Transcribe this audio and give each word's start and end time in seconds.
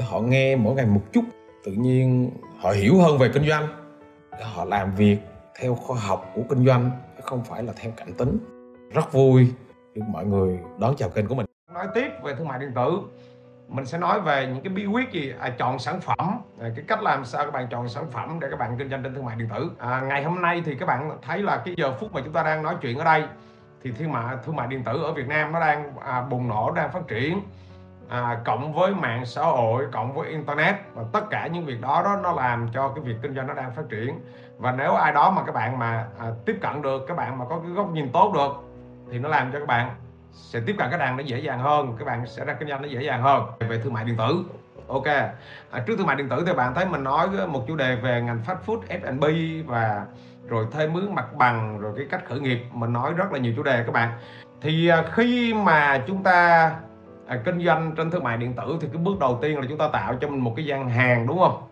họ 0.00 0.20
nghe 0.20 0.56
mỗi 0.56 0.74
ngày 0.74 0.86
một 0.86 1.02
chút 1.12 1.24
tự 1.64 1.72
nhiên 1.72 2.30
họ 2.58 2.70
hiểu 2.70 2.98
hơn 2.98 3.18
về 3.18 3.30
kinh 3.34 3.48
doanh. 3.48 3.68
Họ 4.42 4.64
làm 4.64 4.94
việc 4.94 5.18
theo 5.60 5.74
khoa 5.74 5.98
học 6.00 6.30
của 6.34 6.42
kinh 6.48 6.66
doanh 6.66 6.90
chứ 7.16 7.22
không 7.24 7.44
phải 7.44 7.62
là 7.62 7.72
theo 7.76 7.92
cảm 7.96 8.12
tính. 8.12 8.38
Rất 8.92 9.12
vui 9.12 9.52
được 9.94 10.02
mọi 10.08 10.26
người 10.26 10.58
đón 10.78 10.94
chào 10.96 11.08
kênh 11.08 11.26
của 11.26 11.34
mình. 11.34 11.46
Nói 11.74 11.86
tiếp 11.94 12.08
về 12.22 12.34
thương 12.34 12.48
mại 12.48 12.58
điện 12.58 12.72
tử 12.74 13.00
mình 13.68 13.86
sẽ 13.86 13.98
nói 13.98 14.20
về 14.20 14.46
những 14.46 14.62
cái 14.62 14.72
bí 14.72 14.86
quyết 14.86 15.12
gì 15.12 15.32
à, 15.40 15.50
chọn 15.58 15.78
sản 15.78 16.00
phẩm 16.00 16.40
à, 16.60 16.68
cái 16.76 16.84
cách 16.88 17.02
làm 17.02 17.24
sao 17.24 17.44
các 17.44 17.50
bạn 17.50 17.66
chọn 17.70 17.88
sản 17.88 18.04
phẩm 18.10 18.38
để 18.40 18.48
các 18.50 18.58
bạn 18.58 18.76
kinh 18.78 18.90
doanh 18.90 19.02
trên 19.02 19.14
thương 19.14 19.24
mại 19.24 19.36
điện 19.36 19.48
tử. 19.54 19.70
À, 19.78 20.00
ngày 20.00 20.24
hôm 20.24 20.42
nay 20.42 20.62
thì 20.64 20.74
các 20.74 20.86
bạn 20.86 21.18
thấy 21.22 21.42
là 21.42 21.62
cái 21.64 21.74
giờ 21.76 21.92
phút 22.00 22.12
mà 22.12 22.20
chúng 22.24 22.32
ta 22.32 22.42
đang 22.42 22.62
nói 22.62 22.76
chuyện 22.82 22.98
ở 22.98 23.04
đây 23.04 23.24
thì 23.82 23.92
thương 23.98 24.12
mại 24.12 24.36
thương 24.44 24.56
mại 24.56 24.68
điện 24.68 24.84
tử 24.84 25.02
ở 25.02 25.12
Việt 25.12 25.28
Nam 25.28 25.52
nó 25.52 25.60
đang 25.60 25.96
à, 25.96 26.22
bùng 26.22 26.48
nổ 26.48 26.70
đang 26.70 26.92
phát 26.92 27.08
triển 27.08 27.40
à, 28.08 28.40
cộng 28.44 28.72
với 28.72 28.94
mạng 28.94 29.26
xã 29.26 29.42
hội 29.42 29.86
cộng 29.92 30.14
với 30.14 30.28
internet. 30.28 30.74
Và 30.94 31.02
tất 31.12 31.30
cả 31.30 31.46
những 31.46 31.66
việc 31.66 31.80
đó 31.80 32.02
đó 32.04 32.18
nó 32.22 32.32
làm 32.32 32.68
cho 32.74 32.88
cái 32.88 33.04
việc 33.04 33.16
kinh 33.22 33.34
doanh 33.34 33.46
nó 33.46 33.54
đang 33.54 33.72
phát 33.74 33.82
triển. 33.88 34.20
Và 34.58 34.72
nếu 34.72 34.94
ai 34.94 35.12
đó 35.12 35.30
mà 35.30 35.42
các 35.46 35.52
bạn 35.54 35.78
mà 35.78 36.06
à, 36.18 36.26
tiếp 36.46 36.58
cận 36.60 36.82
được 36.82 37.04
các 37.08 37.16
bạn 37.16 37.38
mà 37.38 37.44
có 37.48 37.60
cái 37.62 37.70
góc 37.70 37.90
nhìn 37.92 38.12
tốt 38.12 38.32
được 38.34 38.52
thì 39.10 39.18
nó 39.18 39.28
làm 39.28 39.52
cho 39.52 39.58
các 39.58 39.68
bạn 39.68 39.94
sẽ 40.32 40.60
tiếp 40.66 40.74
cận 40.78 40.90
cái 40.90 40.98
đàn 40.98 41.16
nó 41.16 41.22
dễ 41.22 41.38
dàng 41.38 41.58
hơn 41.58 41.96
các 41.98 42.04
bạn 42.04 42.26
sẽ 42.26 42.44
ra 42.44 42.54
kinh 42.54 42.68
doanh 42.68 42.82
nó 42.82 42.88
dễ 42.88 43.02
dàng 43.02 43.22
hơn. 43.22 43.42
Về 43.60 43.80
thương 43.84 43.92
mại 43.92 44.04
điện 44.04 44.16
tử 44.16 44.44
ok. 44.88 45.06
À, 45.70 45.80
trước 45.86 45.96
thương 45.96 46.06
mại 46.06 46.16
điện 46.16 46.28
tử 46.28 46.44
thì 46.46 46.52
bạn 46.52 46.74
thấy 46.74 46.86
mình 46.86 47.04
nói 47.04 47.28
một 47.48 47.64
chủ 47.68 47.76
đề 47.76 47.96
về 47.96 48.22
ngành 48.22 48.40
fast 48.46 48.56
food 48.66 48.80
F&B 48.88 49.24
và 49.66 50.04
rồi 50.48 50.66
thuê 50.72 50.86
mướn 50.86 51.14
mặt 51.14 51.34
bằng 51.34 51.78
rồi 51.78 51.92
cái 51.96 52.06
cách 52.10 52.24
khởi 52.28 52.40
nghiệp 52.40 52.58
mình 52.72 52.92
nói 52.92 53.12
rất 53.12 53.32
là 53.32 53.38
nhiều 53.38 53.52
chủ 53.56 53.62
đề 53.62 53.82
các 53.86 53.92
bạn. 53.92 54.12
Thì 54.60 54.88
à, 54.88 55.04
khi 55.12 55.54
mà 55.54 56.02
chúng 56.06 56.22
ta 56.22 56.70
à, 57.28 57.40
kinh 57.44 57.64
doanh 57.64 57.94
trên 57.96 58.10
thương 58.10 58.24
mại 58.24 58.36
điện 58.36 58.54
tử 58.54 58.78
thì 58.80 58.88
cái 58.92 59.02
bước 59.02 59.18
đầu 59.18 59.38
tiên 59.42 59.60
là 59.60 59.66
chúng 59.68 59.78
ta 59.78 59.88
tạo 59.92 60.14
cho 60.20 60.28
mình 60.28 60.40
một 60.40 60.52
cái 60.56 60.64
gian 60.64 60.88
hàng 60.88 61.26
đúng 61.26 61.38
không? 61.38 61.62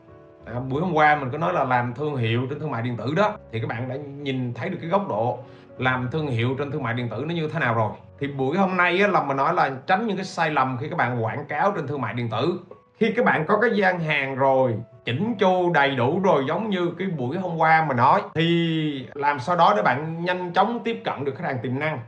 À, 0.44 0.60
buổi 0.70 0.82
hôm 0.82 0.92
qua 0.94 1.16
mình 1.16 1.30
có 1.30 1.38
nói 1.38 1.52
là 1.52 1.64
làm 1.64 1.94
thương 1.94 2.16
hiệu 2.16 2.46
trên 2.50 2.60
thương 2.60 2.70
mại 2.70 2.82
điện 2.82 2.96
tử 2.96 3.14
đó. 3.16 3.32
Thì 3.52 3.60
các 3.60 3.68
bạn 3.68 3.88
đã 3.88 3.96
nhìn 3.96 4.54
thấy 4.54 4.68
được 4.68 4.78
cái 4.80 4.90
góc 4.90 5.08
độ 5.08 5.38
làm 5.78 6.08
thương 6.12 6.26
hiệu 6.26 6.54
trên 6.58 6.70
thương 6.70 6.82
mại 6.82 6.94
điện 6.94 7.08
tử 7.08 7.24
nó 7.28 7.34
như 7.34 7.48
thế 7.48 7.60
nào 7.60 7.74
rồi. 7.74 7.90
Thì 8.20 8.26
buổi 8.26 8.56
hôm 8.58 8.76
nay 8.76 9.00
á, 9.02 9.08
là 9.08 9.22
mình 9.22 9.36
nói 9.36 9.54
là 9.54 9.70
tránh 9.86 10.06
những 10.06 10.16
cái 10.16 10.24
sai 10.24 10.50
lầm 10.50 10.78
khi 10.80 10.88
các 10.88 10.96
bạn 10.96 11.24
quảng 11.24 11.44
cáo 11.48 11.72
trên 11.76 11.86
thương 11.86 12.00
mại 12.00 12.14
điện 12.14 12.28
tử. 12.30 12.60
Khi 12.98 13.12
các 13.16 13.24
bạn 13.24 13.44
có 13.46 13.58
cái 13.60 13.70
gian 13.74 14.00
hàng 14.00 14.36
rồi 14.36 14.74
chỉnh 15.04 15.34
chu 15.38 15.72
đầy 15.74 15.96
đủ 15.96 16.20
rồi 16.24 16.44
giống 16.48 16.70
như 16.70 16.90
cái 16.98 17.08
buổi 17.08 17.38
hôm 17.38 17.56
qua 17.56 17.84
mình 17.88 17.96
nói 17.96 18.22
thì 18.34 19.06
làm 19.14 19.38
sao 19.38 19.56
đó 19.56 19.72
để 19.76 19.82
bạn 19.82 20.24
nhanh 20.24 20.52
chóng 20.52 20.80
tiếp 20.84 21.02
cận 21.04 21.24
được 21.24 21.34
khách 21.36 21.44
hàng 21.44 21.58
tiềm 21.62 21.78
năng. 21.78 22.00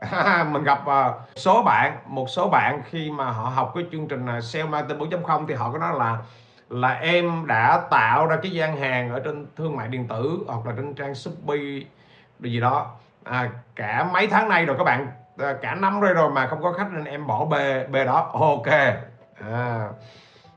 mình 0.50 0.64
gặp 0.64 0.86
ờ, 0.86 1.14
số 1.36 1.62
bạn 1.62 1.98
một 2.06 2.30
số 2.30 2.48
bạn 2.48 2.82
khi 2.84 3.10
mà 3.10 3.30
họ 3.30 3.48
học 3.48 3.72
cái 3.74 3.84
chương 3.92 4.08
trình 4.08 4.26
uh, 4.38 4.44
sale 4.44 4.64
marketing 4.64 4.98
4.0 4.98 5.46
thì 5.46 5.54
họ 5.54 5.72
có 5.72 5.78
nói 5.78 5.98
là 5.98 6.18
là 6.70 6.88
em 6.88 7.46
đã 7.46 7.82
tạo 7.90 8.26
ra 8.26 8.36
cái 8.42 8.52
gian 8.52 8.76
hàng 8.76 9.10
ở 9.10 9.20
trên 9.24 9.46
thương 9.56 9.76
mại 9.76 9.88
điện 9.88 10.08
tử 10.08 10.38
hoặc 10.46 10.66
là 10.66 10.72
trên 10.76 10.94
trang 10.94 11.14
shopee 11.14 11.80
gì 12.40 12.60
đó. 12.60 12.90
À, 13.24 13.50
cả 13.76 14.10
mấy 14.12 14.26
tháng 14.26 14.48
nay 14.48 14.66
rồi 14.66 14.76
các 14.78 14.84
bạn 14.84 15.06
ờ, 15.38 15.54
cả 15.62 15.74
năm 15.74 16.00
rồi 16.00 16.14
rồi 16.14 16.30
mà 16.30 16.46
không 16.46 16.62
có 16.62 16.72
khách 16.72 16.92
nên 16.92 17.04
em 17.04 17.26
bỏ 17.26 17.44
bê 17.44 17.86
bê 17.86 18.04
đó. 18.04 18.30
Ok. 18.32 18.66
À, 19.50 19.88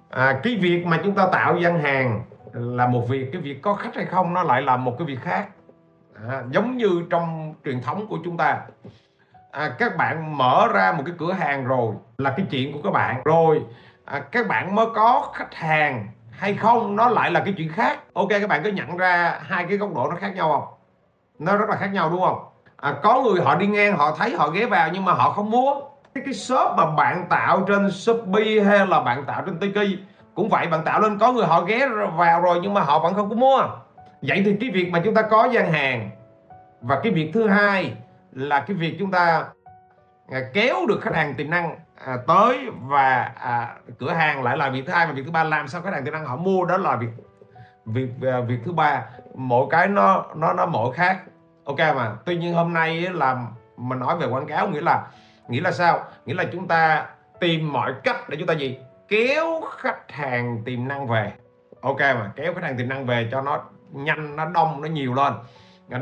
à, 0.09 0.39
cái 0.43 0.57
việc 0.61 0.85
mà 0.85 0.99
chúng 1.03 1.15
ta 1.15 1.27
tạo 1.31 1.57
gian 1.57 1.79
hàng 1.79 2.23
là 2.53 2.87
một 2.87 3.09
việc 3.09 3.29
cái 3.33 3.41
việc 3.41 3.61
có 3.61 3.73
khách 3.73 3.95
hay 3.95 4.05
không 4.05 4.33
nó 4.33 4.43
lại 4.43 4.61
là 4.61 4.77
một 4.77 4.95
cái 4.97 5.05
việc 5.07 5.21
khác. 5.21 5.47
À, 6.29 6.43
giống 6.51 6.77
như 6.77 7.03
trong 7.09 7.53
truyền 7.65 7.81
thống 7.81 8.07
của 8.07 8.17
chúng 8.23 8.37
ta 8.37 8.61
à, 9.53 9.75
các 9.79 9.97
bạn 9.97 10.37
mở 10.37 10.67
ra 10.73 10.91
một 10.91 11.03
cái 11.05 11.15
cửa 11.19 11.33
hàng 11.33 11.65
rồi 11.65 11.93
là 12.17 12.33
cái 12.37 12.45
chuyện 12.51 12.73
của 12.73 12.79
các 12.83 12.93
bạn. 12.93 13.21
Rồi 13.25 13.61
à, 14.05 14.19
các 14.19 14.47
bạn 14.47 14.75
mới 14.75 14.85
có 14.95 15.31
khách 15.33 15.55
hàng 15.55 16.07
hay 16.31 16.53
không 16.53 16.95
nó 16.95 17.09
lại 17.09 17.31
là 17.31 17.39
cái 17.39 17.53
chuyện 17.57 17.69
khác. 17.69 17.99
Ok 18.13 18.29
các 18.29 18.49
bạn 18.49 18.63
có 18.63 18.69
nhận 18.69 18.97
ra 18.97 19.39
hai 19.41 19.65
cái 19.69 19.77
góc 19.77 19.95
độ 19.95 20.07
nó 20.09 20.15
khác 20.15 20.35
nhau 20.35 20.51
không? 20.51 20.73
Nó 21.39 21.57
rất 21.57 21.69
là 21.69 21.75
khác 21.75 21.89
nhau 21.93 22.09
đúng 22.09 22.21
không? 22.21 22.45
À, 22.77 22.93
có 23.03 23.21
người 23.21 23.41
họ 23.41 23.55
đi 23.55 23.67
ngang 23.67 23.97
họ 23.97 24.15
thấy 24.17 24.35
họ 24.35 24.49
ghé 24.49 24.65
vào 24.65 24.89
nhưng 24.93 25.05
mà 25.05 25.13
họ 25.13 25.29
không 25.29 25.51
mua. 25.51 25.73
Cái 26.13 26.23
cái 26.25 26.33
shop 26.33 26.77
mà 26.77 26.85
bạn 26.85 27.25
tạo 27.29 27.61
trên 27.67 27.91
shopee 27.91 28.59
hay 28.65 28.87
là 28.87 28.99
bạn 29.01 29.25
tạo 29.25 29.41
trên 29.45 29.59
tiki 29.59 29.99
cũng 30.35 30.49
vậy 30.49 30.67
bạn 30.67 30.83
tạo 30.83 31.01
lên 31.01 31.19
có 31.19 31.31
người 31.31 31.45
họ 31.45 31.61
ghé 31.61 31.87
vào 32.15 32.41
rồi 32.41 32.59
nhưng 32.63 32.73
mà 32.73 32.81
họ 32.81 32.99
vẫn 32.99 33.13
không 33.13 33.29
có 33.29 33.35
mua. 33.35 33.61
Vậy 34.21 34.41
thì 34.45 34.57
cái 34.61 34.69
việc 34.69 34.89
mà 34.91 35.01
chúng 35.03 35.13
ta 35.13 35.21
có 35.21 35.45
gian 35.51 35.71
hàng 35.71 36.09
và 36.81 36.99
cái 37.03 37.11
việc 37.11 37.31
thứ 37.33 37.47
hai 37.47 37.93
là 38.35 38.59
cái 38.59 38.75
việc 38.75 38.95
chúng 38.99 39.11
ta 39.11 39.45
à, 40.31 40.39
kéo 40.53 40.75
được 40.87 40.99
khách 41.01 41.15
hàng 41.15 41.35
tiềm 41.35 41.49
năng 41.49 41.75
à, 42.05 42.17
tới 42.27 42.69
và 42.81 43.31
à, 43.39 43.75
cửa 43.99 44.11
hàng 44.11 44.43
lại 44.43 44.57
là 44.57 44.69
việc 44.69 44.83
thứ 44.87 44.93
hai 44.93 45.07
và 45.07 45.13
việc 45.13 45.23
thứ 45.25 45.31
ba. 45.31 45.43
Làm 45.43 45.67
sao 45.67 45.81
khách 45.81 45.93
hàng 45.93 46.05
tiềm 46.05 46.13
năng 46.13 46.25
họ 46.25 46.35
mua 46.35 46.65
đó 46.65 46.77
là 46.77 46.95
việc 46.95 47.09
việc 47.85 48.09
à, 48.21 48.39
việc 48.39 48.59
thứ 48.65 48.71
ba. 48.71 49.05
Mỗi 49.35 49.67
cái 49.69 49.87
nó 49.87 50.25
nó 50.35 50.53
nó 50.53 50.65
mỗi 50.65 50.93
khác. 50.93 51.19
Ok 51.65 51.79
mà 51.79 52.15
tuy 52.25 52.37
nhiên 52.37 52.53
hôm 52.53 52.73
nay 52.73 53.01
là 53.01 53.45
mình 53.77 53.99
nói 53.99 54.17
về 54.17 54.27
quảng 54.27 54.47
cáo 54.47 54.67
nghĩa 54.67 54.81
là 54.81 55.07
nghĩa 55.47 55.61
là 55.61 55.71
sao? 55.71 56.03
Nghĩa 56.25 56.33
là 56.33 56.43
chúng 56.51 56.67
ta 56.67 57.05
tìm 57.39 57.73
mọi 57.73 57.93
cách 58.03 58.29
để 58.29 58.37
chúng 58.37 58.47
ta 58.47 58.53
gì? 58.53 58.79
Kéo 59.07 59.61
khách 59.77 60.11
hàng 60.11 60.61
tiềm 60.65 60.87
năng 60.87 61.07
về. 61.07 61.31
Ok 61.81 61.99
mà 61.99 62.31
kéo 62.35 62.53
khách 62.53 62.63
hàng 62.63 62.77
tiềm 62.77 62.89
năng 62.89 63.05
về 63.05 63.29
cho 63.31 63.41
nó 63.41 63.63
nhanh 63.91 64.35
nó 64.35 64.45
đông 64.45 64.81
nó 64.81 64.87
nhiều 64.87 65.13
lên. 65.13 65.33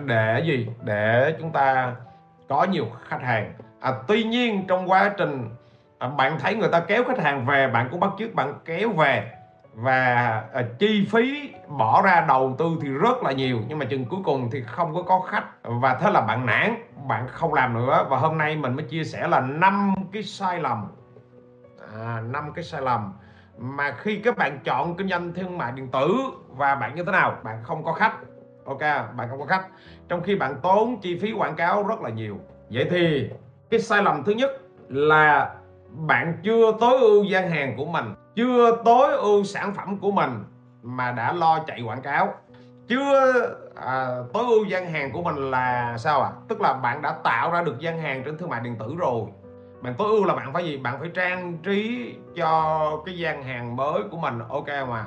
Để 0.06 0.44
gì? 0.46 0.70
Để 0.84 1.36
chúng 1.40 1.52
ta 1.52 1.96
có 2.52 2.64
nhiều 2.64 2.86
khách 3.04 3.22
hàng. 3.22 3.54
À, 3.80 3.94
tuy 4.08 4.24
nhiên 4.24 4.66
trong 4.68 4.92
quá 4.92 5.12
trình 5.18 5.50
à, 6.00 6.08
bạn 6.08 6.40
thấy 6.40 6.56
người 6.56 6.70
ta 6.72 6.80
kéo 6.80 7.04
khách 7.08 7.20
hàng 7.20 7.46
về 7.46 7.68
bạn 7.68 7.88
cũng 7.92 8.00
bắt 8.00 8.10
chước 8.20 8.34
bạn 8.34 8.54
kéo 8.66 8.90
về 8.90 9.32
và 9.74 10.04
à, 10.54 10.62
chi 10.80 11.08
phí 11.12 11.54
bỏ 11.68 12.02
ra 12.02 12.26
đầu 12.28 12.56
tư 12.58 12.78
thì 12.82 12.90
rất 12.90 13.24
là 13.24 13.32
nhiều 13.32 13.60
nhưng 13.68 13.80
mà 13.80 13.86
chừng 13.86 14.06
cuối 14.06 14.20
cùng 14.24 14.50
thì 14.52 14.62
không 14.62 14.94
có 14.96 15.02
có 15.02 15.20
khách 15.20 15.44
và 15.64 15.96
thế 15.96 16.12
là 16.12 16.22
bạn 16.22 16.46
nản 16.46 16.76
bạn 17.08 17.28
không 17.28 17.54
làm 17.54 17.74
nữa. 17.74 18.06
Và 18.10 18.18
hôm 18.18 18.38
nay 18.38 18.56
mình 18.56 18.76
mới 18.76 18.86
chia 18.86 19.04
sẻ 19.04 19.28
là 19.28 19.40
năm 19.40 19.94
cái 20.12 20.24
sai 20.24 20.60
lầm. 20.60 20.88
À, 21.96 22.22
năm 22.30 22.44
à, 22.44 22.52
cái 22.56 22.64
sai 22.64 22.82
lầm 22.82 23.14
mà 23.58 23.92
khi 23.98 24.22
các 24.24 24.38
bạn 24.38 24.60
chọn 24.64 24.96
kinh 24.96 25.10
doanh 25.10 25.34
thương 25.34 25.58
mại 25.58 25.72
điện 25.72 25.88
tử 25.92 26.22
và 26.48 26.76
bạn 26.76 26.96
như 26.96 27.04
thế 27.04 27.12
nào 27.12 27.36
bạn 27.44 27.64
không 27.64 27.84
có 27.84 27.94
khách 27.94 28.14
ok 28.66 28.80
bạn 29.16 29.30
không 29.30 29.40
có 29.40 29.46
khách. 29.46 29.68
Trong 30.10 30.24
khi 30.24 30.36
bạn 30.36 30.56
tốn 30.62 31.00
chi 31.02 31.20
phí 31.20 31.32
quảng 31.32 31.56
cáo 31.56 31.84
rất 31.84 32.02
là 32.02 32.10
nhiều. 32.10 32.38
Vậy 32.70 32.88
thì 32.90 33.30
cái 33.70 33.80
sai 33.80 34.04
lầm 34.04 34.24
thứ 34.24 34.32
nhất 34.32 34.52
là 34.90 35.56
bạn 35.90 36.38
chưa 36.44 36.72
tối 36.80 37.00
ưu 37.00 37.24
gian 37.24 37.50
hàng 37.50 37.78
của 37.78 37.86
mình 37.86 38.06
chưa 38.36 38.82
tối 38.86 39.16
ưu 39.16 39.44
sản 39.44 39.74
phẩm 39.74 39.98
của 39.98 40.12
mình 40.12 40.44
mà 40.84 41.12
đã 41.12 41.34
lo 41.34 41.60
chạy 41.68 41.82
quảng 41.82 42.02
cáo. 42.02 42.34
Chưa 42.88 43.32
à, 43.76 44.08
tối 44.34 44.44
ưu 44.48 44.66
gian 44.66 44.92
hàng 44.92 45.12
của 45.12 45.22
mình 45.22 45.52
là 45.52 45.98
sao 45.98 46.22
à 46.22 46.32
tức 46.48 46.62
là 46.62 46.74
bạn 46.74 47.02
đã 47.02 47.12
tạo 47.24 47.52
ra 47.52 47.62
được 47.62 47.80
gian 47.80 48.00
hàng 48.00 48.24
trên 48.26 48.38
thương 48.38 48.50
mại 48.50 48.62
điện 48.62 48.76
tử 48.80 48.96
rồi. 48.98 49.22
Bạn 49.82 49.94
tối 49.98 50.08
ưu 50.08 50.26
là 50.26 50.36
bạn 50.36 50.54
phải 50.54 50.66
gì? 50.66 50.78
Bạn 50.78 51.00
phải 51.00 51.10
trang 51.14 51.58
trí 51.64 52.14
cho 52.36 53.04
cái 53.06 53.18
gian 53.18 53.44
hàng 53.44 53.76
mới 53.76 54.02
của 54.12 54.18
mình. 54.18 54.40
Ok 54.50 54.68
mà. 54.68 55.06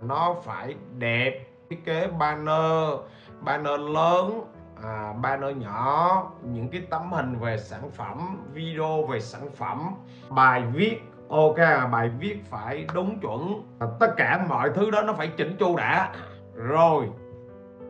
Nó 0.00 0.36
phải 0.44 0.74
đẹp 0.98 1.47
thiết 1.70 1.84
kế 1.84 2.06
banner 2.18 3.00
banner 3.40 3.80
lớn 3.80 4.40
à, 4.82 5.12
banner 5.22 5.56
nhỏ 5.56 6.22
những 6.44 6.68
cái 6.68 6.82
tấm 6.90 7.12
hình 7.12 7.38
về 7.38 7.58
sản 7.58 7.90
phẩm 7.90 8.38
video 8.52 9.06
về 9.06 9.20
sản 9.20 9.50
phẩm. 9.56 9.94
Bài 10.30 10.62
viết 10.72 11.00
ok 11.28 11.56
bài 11.92 12.10
viết 12.18 12.44
phải 12.50 12.86
đúng 12.94 13.20
chuẩn. 13.20 13.62
À, 13.78 13.86
tất 14.00 14.14
cả 14.16 14.46
mọi 14.48 14.70
thứ 14.74 14.90
đó 14.90 15.02
nó 15.02 15.12
phải 15.12 15.28
chỉnh 15.28 15.56
chu 15.58 15.76
đã. 15.76 16.12
Rồi 16.54 17.08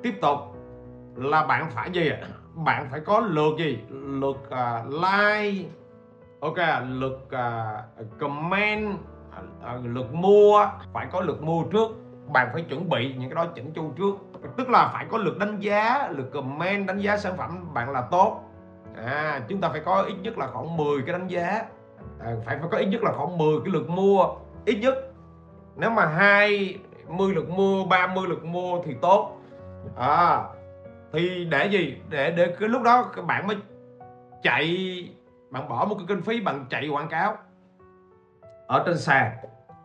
tiếp 0.03 0.15
tục 0.21 0.39
là 1.15 1.47
bạn 1.47 1.71
phải 1.71 1.91
gì 1.91 2.11
bạn 2.55 2.89
phải 2.91 3.01
có 3.01 3.21
lượt 3.21 3.59
gì? 3.59 3.79
Lượt 3.91 4.37
uh, 4.49 5.03
like 5.03 5.69
ok 6.41 6.59
lượt 6.89 7.29
uh, 7.29 8.19
comment 8.21 8.95
uh, 8.95 9.85
lượt 9.85 10.15
mua. 10.15 10.67
Phải 10.93 11.07
có 11.13 11.21
lượt 11.21 11.43
mua 11.43 11.63
trước 11.65 11.89
bạn 12.33 12.49
phải 12.53 12.63
chuẩn 12.63 12.89
bị 12.89 13.15
những 13.19 13.31
cái 13.31 13.35
đó 13.35 13.53
chỉnh 13.55 13.73
chu 13.75 13.93
trước. 13.97 14.15
Tức 14.57 14.69
là 14.69 14.91
phải 14.93 15.07
có 15.11 15.19
lượt 15.19 15.39
đánh 15.39 15.61
giá 15.61 16.09
lượt 16.11 16.31
comment 16.33 16.87
đánh 16.87 16.99
giá 16.99 17.17
sản 17.17 17.37
phẩm 17.37 17.75
bạn 17.75 17.91
là 17.91 18.03
tốt. 18.11 18.41
À 19.07 19.41
chúng 19.49 19.61
ta 19.61 19.69
phải 19.69 19.81
có 19.81 20.03
ít 20.03 20.15
nhất 20.23 20.39
là 20.39 20.47
khoảng 20.47 20.77
10 20.77 21.03
cái 21.07 21.13
đánh 21.13 21.27
giá. 21.27 21.65
À, 22.21 22.35
phải 22.47 22.59
phải 22.59 22.69
có 22.71 22.79
ít 22.79 22.87
nhất 22.87 23.03
là 23.03 23.13
khoảng 23.13 23.39
10 23.39 23.61
cái 23.65 23.73
lượt 23.73 23.89
mua. 23.89 24.27
Ít 24.65 24.79
nhất 24.81 24.95
nếu 25.77 25.91
mà 25.91 26.07
20 26.07 27.35
lượt 27.35 27.49
mua 27.51 27.85
30 27.85 28.29
lượt 28.29 28.45
mua 28.45 28.83
thì 28.85 28.95
tốt. 29.03 29.37
À, 29.97 30.45
thì 31.13 31.45
để 31.45 31.67
gì? 31.67 31.97
Để 32.09 32.31
để 32.31 32.55
cái 32.61 32.69
lúc 32.69 32.83
đó 32.83 33.11
các 33.17 33.25
bạn 33.25 33.47
mới 33.47 33.57
chạy 34.43 34.69
bạn 35.51 35.69
bỏ 35.69 35.85
một 35.85 35.95
cái 35.99 36.05
kinh 36.09 36.23
phí 36.23 36.41
bằng 36.41 36.67
chạy 36.71 36.89
quảng 36.89 37.09
cáo 37.09 37.37
ở 38.67 38.83
trên 38.87 38.99
sàn 38.99 39.33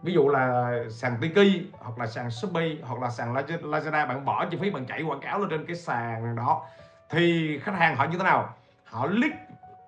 ví 0.04 0.14
dụ 0.14 0.30
là 0.30 0.74
sàn 0.90 1.18
Tiki 1.22 1.64
hoặc 1.72 2.00
là 2.00 2.08
sàn 2.08 2.32
Shopee 2.32 2.76
hoặc 2.82 3.02
là 3.02 3.10
sàn 3.10 3.34
Lazada 3.34 4.08
bạn 4.08 4.26
bỏ 4.26 4.46
chi 4.46 4.58
phí 4.62 4.70
bạn 4.70 4.86
chạy 4.86 5.04
quảng 5.04 5.20
cáo 5.20 5.40
lên 5.40 5.50
trên 5.50 5.66
cái 5.66 5.76
sàn 5.76 6.36
đó. 6.36 6.66
Thì 7.10 7.60
khách 7.64 7.76
hàng 7.76 7.96
họ 7.96 8.06
như 8.06 8.18
thế 8.18 8.24
nào? 8.24 8.56
Họ 8.86 9.08
click 9.08 9.36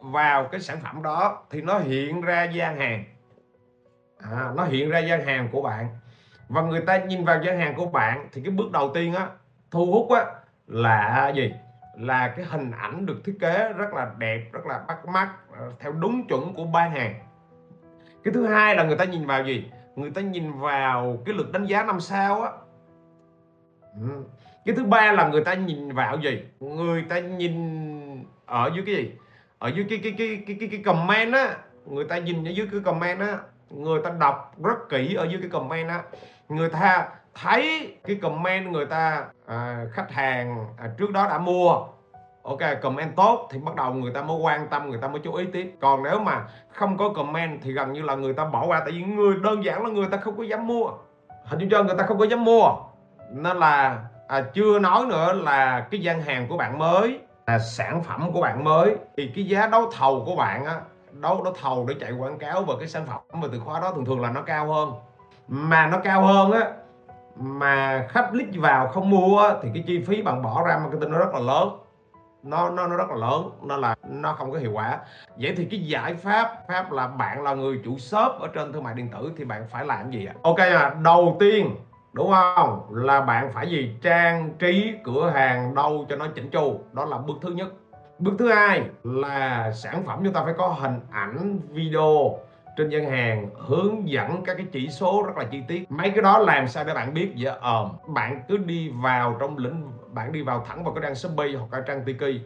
vào 0.01 0.43
cái 0.51 0.61
sản 0.61 0.77
phẩm 0.83 1.03
đó 1.03 1.43
thì 1.49 1.61
nó 1.61 1.79
hiện 1.79 2.21
ra 2.21 2.43
gian 2.43 2.79
hàng. 2.79 3.03
À, 4.31 4.51
nó 4.55 4.63
hiện 4.63 4.89
ra 4.89 4.99
gian 4.99 5.25
hàng 5.25 5.49
của 5.51 5.61
bạn. 5.61 5.87
Và 6.49 6.61
người 6.61 6.81
ta 6.81 6.97
nhìn 6.97 7.25
vào 7.25 7.43
gian 7.43 7.59
hàng 7.59 7.75
của 7.75 7.85
bạn 7.85 8.27
thì 8.31 8.41
cái 8.41 8.51
bước 8.51 8.71
đầu 8.71 8.91
tiên 8.93 9.13
á 9.13 9.27
thu 9.71 9.91
hút 9.91 10.11
á 10.11 10.25
là 10.67 11.31
gì? 11.35 11.53
Là 11.97 12.27
cái 12.27 12.45
hình 12.45 12.71
ảnh 12.71 13.05
được 13.05 13.21
thiết 13.25 13.37
kế 13.39 13.73
rất 13.73 13.93
là 13.93 14.11
đẹp 14.17 14.41
rất 14.51 14.65
là 14.65 14.79
bắt 14.87 15.05
mắt 15.05 15.29
ờ, 15.51 15.71
theo 15.79 15.91
đúng 15.91 16.27
chuẩn 16.27 16.53
của 16.53 16.65
ban 16.65 16.91
hàng. 16.91 17.15
Cái 18.23 18.33
thứ 18.33 18.47
hai 18.47 18.75
là 18.75 18.83
người 18.83 18.97
ta 18.97 19.03
nhìn 19.03 19.25
vào 19.25 19.43
gì? 19.43 19.71
Người 19.95 20.11
ta 20.11 20.21
nhìn 20.21 20.51
vào 20.51 21.17
cái 21.25 21.35
lượt 21.35 21.51
đánh 21.51 21.65
giá 21.65 21.83
năm 21.83 21.99
sao 21.99 22.41
á. 22.41 22.51
Ừ. 24.01 24.23
cái 24.65 24.75
thứ 24.75 24.83
ba 24.83 25.11
là 25.11 25.27
người 25.27 25.43
ta 25.43 25.53
nhìn 25.53 25.91
vào 25.91 26.17
gì? 26.17 26.43
Người 26.59 27.05
ta 27.09 27.19
nhìn 27.19 27.55
ở 28.45 28.71
dưới 28.75 28.83
cái 28.85 28.95
gì? 28.95 29.11
Ở 29.59 29.69
dưới 29.75 29.85
cái 29.89 29.99
cái 30.03 30.15
cái 30.17 30.43
cái 30.47 30.57
cái, 30.59 30.69
cái 30.71 30.81
comment 30.85 31.33
á. 31.33 31.57
Người 31.85 32.05
ta 32.05 32.17
nhìn 32.17 32.47
ở 32.47 32.51
dưới 32.51 32.67
cái 32.71 32.79
comment 32.85 33.19
á. 33.19 33.37
Người 33.69 34.01
ta 34.03 34.09
đọc 34.19 34.55
rất 34.63 34.89
kỹ 34.89 35.15
ở 35.15 35.23
dưới 35.23 35.41
cái 35.41 35.49
comment 35.49 35.89
á. 35.89 36.03
Người 36.49 36.69
ta 36.69 37.09
thấy 37.35 37.95
cái 38.03 38.15
comment 38.15 38.71
người 38.71 38.85
ta 38.85 39.25
à, 39.45 39.85
khách 39.91 40.11
hàng 40.11 40.67
à, 40.77 40.89
trước 40.97 41.11
đó 41.11 41.27
đã 41.29 41.37
mua 41.37 41.87
ok 42.45 42.81
comment 42.81 43.15
tốt 43.15 43.47
thì 43.51 43.59
bắt 43.59 43.75
đầu 43.75 43.93
người 43.93 44.11
ta 44.11 44.21
mới 44.21 44.37
quan 44.37 44.67
tâm 44.67 44.89
người 44.89 44.99
ta 45.01 45.07
mới 45.07 45.19
chú 45.19 45.33
ý 45.33 45.45
tiếp. 45.53 45.75
Còn 45.81 46.03
nếu 46.03 46.19
mà 46.19 46.45
không 46.69 46.97
có 46.97 47.09
comment 47.09 47.61
thì 47.61 47.71
gần 47.71 47.93
như 47.93 48.01
là 48.01 48.15
người 48.15 48.33
ta 48.33 48.45
bỏ 48.45 48.65
qua 48.65 48.79
tại 48.79 48.91
vì 48.91 49.03
người 49.03 49.35
đơn 49.43 49.63
giản 49.63 49.85
là 49.85 49.89
người 49.89 50.07
ta 50.11 50.17
không 50.17 50.37
có 50.37 50.43
dám 50.43 50.67
mua. 50.67 50.89
Hình 51.45 51.59
như 51.59 51.67
cho 51.71 51.83
người 51.83 51.95
ta 51.97 52.03
không 52.03 52.19
có 52.19 52.25
dám 52.25 52.45
mua. 52.45 52.69
Nên 53.31 53.57
là 53.57 53.99
à, 54.27 54.41
chưa 54.53 54.79
nói 54.79 55.05
nữa 55.05 55.33
là 55.33 55.87
cái 55.91 56.01
gian 56.01 56.21
hàng 56.21 56.47
của 56.49 56.57
bạn 56.57 56.79
mới 56.79 57.19
là 57.47 57.59
sản 57.59 58.03
phẩm 58.03 58.31
của 58.33 58.41
bạn 58.41 58.63
mới. 58.63 58.95
Thì 59.17 59.31
cái 59.35 59.45
giá 59.45 59.67
đấu 59.67 59.91
thầu 59.91 60.23
của 60.25 60.35
bạn 60.35 60.65
á 60.65 60.79
đấu 61.11 61.43
đấu 61.43 61.53
thầu 61.61 61.85
để 61.89 61.95
chạy 61.99 62.11
quảng 62.11 62.37
cáo 62.37 62.63
về 62.63 62.73
cái 62.79 62.87
sản 62.87 63.05
phẩm 63.05 63.19
và 63.41 63.47
từ 63.51 63.59
khóa 63.59 63.79
đó 63.79 63.91
thường 63.91 64.05
thường 64.05 64.21
là 64.21 64.31
nó 64.31 64.41
cao 64.41 64.73
hơn. 64.73 64.91
Mà 65.47 65.87
nó 65.87 65.97
cao 66.03 66.21
hơn 66.21 66.51
á 66.51 66.71
mà 67.35 68.05
khách 68.09 68.29
click 68.31 68.61
vào 68.61 68.87
không 68.87 69.09
mua 69.09 69.39
á, 69.39 69.53
thì 69.63 69.69
cái 69.73 69.83
chi 69.87 70.03
phí 70.07 70.21
bạn 70.21 70.41
bỏ 70.41 70.63
ra 70.67 70.77
marketing 70.77 71.11
nó 71.11 71.17
rất 71.17 71.33
là 71.33 71.39
lớn 71.39 71.69
nó 72.45 72.69
nó 72.69 72.87
nó 72.87 72.95
rất 72.95 73.09
là 73.09 73.15
lớn, 73.15 73.49
nên 73.61 73.81
là 73.81 73.95
nó 74.09 74.33
không 74.33 74.51
có 74.51 74.57
hiệu 74.57 74.71
quả. 74.71 74.99
Vậy 75.37 75.53
thì 75.57 75.65
cái 75.71 75.79
giải 75.79 76.13
pháp 76.13 76.53
pháp 76.67 76.91
là 76.91 77.07
bạn 77.07 77.43
là 77.43 77.53
người 77.53 77.81
chủ 77.85 77.97
shop 77.97 78.31
ở 78.39 78.47
trên 78.53 78.73
thương 78.73 78.83
mại 78.83 78.93
điện 78.93 79.09
tử 79.09 79.31
thì 79.37 79.45
bạn 79.45 79.67
phải 79.69 79.85
làm 79.85 80.11
gì 80.11 80.25
ạ? 80.25 80.33
Ok 80.43 80.57
à 80.57 80.95
đầu 81.01 81.37
tiên, 81.39 81.75
đúng 82.13 82.31
không? 82.31 82.81
Là 82.91 83.21
bạn 83.21 83.51
phải 83.53 83.69
gì? 83.69 83.95
Trang 84.01 84.49
trí 84.59 84.93
cửa 85.03 85.29
hàng 85.29 85.75
đâu 85.75 86.05
cho 86.09 86.15
nó 86.15 86.27
chỉnh 86.27 86.49
chu. 86.49 86.79
Đó 86.91 87.05
là 87.05 87.17
bước 87.17 87.35
thứ 87.41 87.49
nhất. 87.49 87.67
Bước 88.19 88.33
thứ 88.39 88.51
hai 88.51 88.83
là 89.03 89.71
sản 89.71 90.03
phẩm 90.05 90.19
chúng 90.23 90.33
ta 90.33 90.41
phải 90.43 90.53
có 90.57 90.67
hình 90.67 90.99
ảnh, 91.11 91.59
video 91.69 92.37
trên 92.77 92.89
gian 92.89 93.09
hàng 93.09 93.49
hướng 93.55 94.09
dẫn 94.09 94.43
các 94.45 94.57
cái 94.57 94.65
chỉ 94.71 94.89
số 94.89 95.23
rất 95.27 95.37
là 95.37 95.43
chi 95.51 95.63
tiết. 95.67 95.91
Mấy 95.91 96.09
cái 96.09 96.21
đó 96.21 96.37
làm 96.37 96.67
sao 96.67 96.83
để 96.83 96.93
bạn 96.93 97.13
biết? 97.13 97.31
Dạ, 97.35 97.51
Vậy 97.51 97.59
ờ 97.61 97.89
bạn 98.07 98.41
cứ 98.47 98.57
đi 98.57 98.91
vào 99.03 99.37
trong 99.39 99.57
lĩnh 99.57 99.91
bạn 100.11 100.31
đi 100.31 100.41
vào 100.41 100.65
thẳng 100.67 100.83
vào 100.83 100.93
cái 100.93 101.01
trang 101.03 101.15
shopee 101.15 101.53
hoặc 101.53 101.73
là 101.73 101.83
trang 101.87 102.03
tiki. 102.05 102.41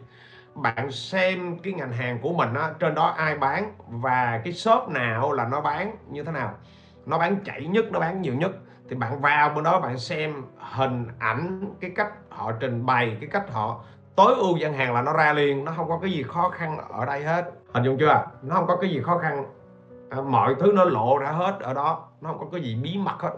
Bạn 0.54 0.90
xem 0.90 1.58
cái 1.58 1.72
ngành 1.72 1.92
hàng 1.92 2.18
của 2.22 2.32
mình 2.32 2.54
á, 2.54 2.70
trên 2.78 2.94
đó 2.94 3.06
ai 3.16 3.38
bán 3.38 3.72
và 3.88 4.40
cái 4.44 4.52
shop 4.52 4.88
nào 4.88 5.32
là 5.32 5.48
nó 5.48 5.60
bán 5.60 5.96
như 6.10 6.24
thế 6.24 6.32
nào. 6.32 6.54
Nó 7.06 7.18
bán 7.18 7.36
chạy 7.44 7.66
nhất 7.66 7.84
nó 7.92 8.00
bán 8.00 8.22
nhiều 8.22 8.34
nhất. 8.34 8.50
Thì 8.88 8.96
bạn 8.96 9.20
vào 9.20 9.48
bên 9.48 9.64
đó 9.64 9.80
bạn 9.80 9.98
xem 9.98 10.42
hình 10.58 11.06
ảnh 11.18 11.74
cái 11.80 11.90
cách 11.96 12.12
họ 12.28 12.52
trình 12.60 12.86
bày 12.86 13.16
cái 13.20 13.28
cách 13.32 13.52
họ 13.52 13.84
tối 14.16 14.34
ưu 14.34 14.56
gian 14.56 14.74
hàng 14.74 14.94
là 14.94 15.02
nó 15.02 15.12
ra 15.12 15.32
liền. 15.32 15.64
Nó 15.64 15.72
không 15.76 15.88
có 15.88 15.98
cái 16.02 16.10
gì 16.10 16.22
khó 16.22 16.48
khăn 16.48 16.78
ở 16.88 17.04
đây 17.04 17.24
hết. 17.24 17.50
Hình 17.72 17.84
dung 17.84 17.98
chưa? 17.98 18.26
Nó 18.42 18.54
không 18.54 18.66
có 18.66 18.76
cái 18.76 18.90
gì 18.90 19.00
khó 19.02 19.18
khăn 19.18 19.44
mọi 20.16 20.54
thứ 20.60 20.72
nó 20.74 20.84
lộ 20.84 21.18
ra 21.18 21.30
hết 21.30 21.58
ở 21.60 21.74
đó. 21.74 22.08
Nó 22.20 22.28
không 22.28 22.38
có 22.38 22.46
cái 22.52 22.62
gì 22.62 22.74
bí 22.82 22.98
mật 22.98 23.20
hết. 23.20 23.32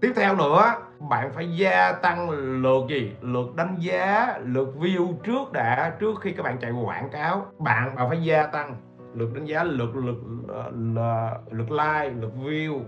Tiếp 0.00 0.12
theo 0.16 0.36
nữa 0.36 0.74
bạn 1.10 1.32
phải 1.32 1.56
gia 1.56 1.92
tăng 1.92 2.30
lượt 2.30 2.84
gì? 2.88 3.12
Lượt 3.20 3.54
đánh 3.54 3.76
giá 3.78 4.38
lượt 4.44 4.68
view 4.78 5.14
trước 5.22 5.52
đã 5.52 5.96
trước 6.00 6.20
khi 6.20 6.32
các 6.32 6.42
bạn 6.42 6.58
chạy 6.58 6.70
quảng 6.70 7.10
cáo. 7.10 7.46
Bạn 7.58 7.94
bạn 7.96 8.08
phải 8.08 8.22
gia 8.22 8.46
tăng 8.46 8.76
lượt 9.14 9.34
đánh 9.34 9.44
giá 9.44 9.64
lượt 9.64 9.96
lượt 9.96 10.16
ờ, 10.48 10.70
lượt, 10.70 11.30
lượt 11.50 11.70
like 11.70 12.10
lượt 12.20 12.32
view 12.44 12.80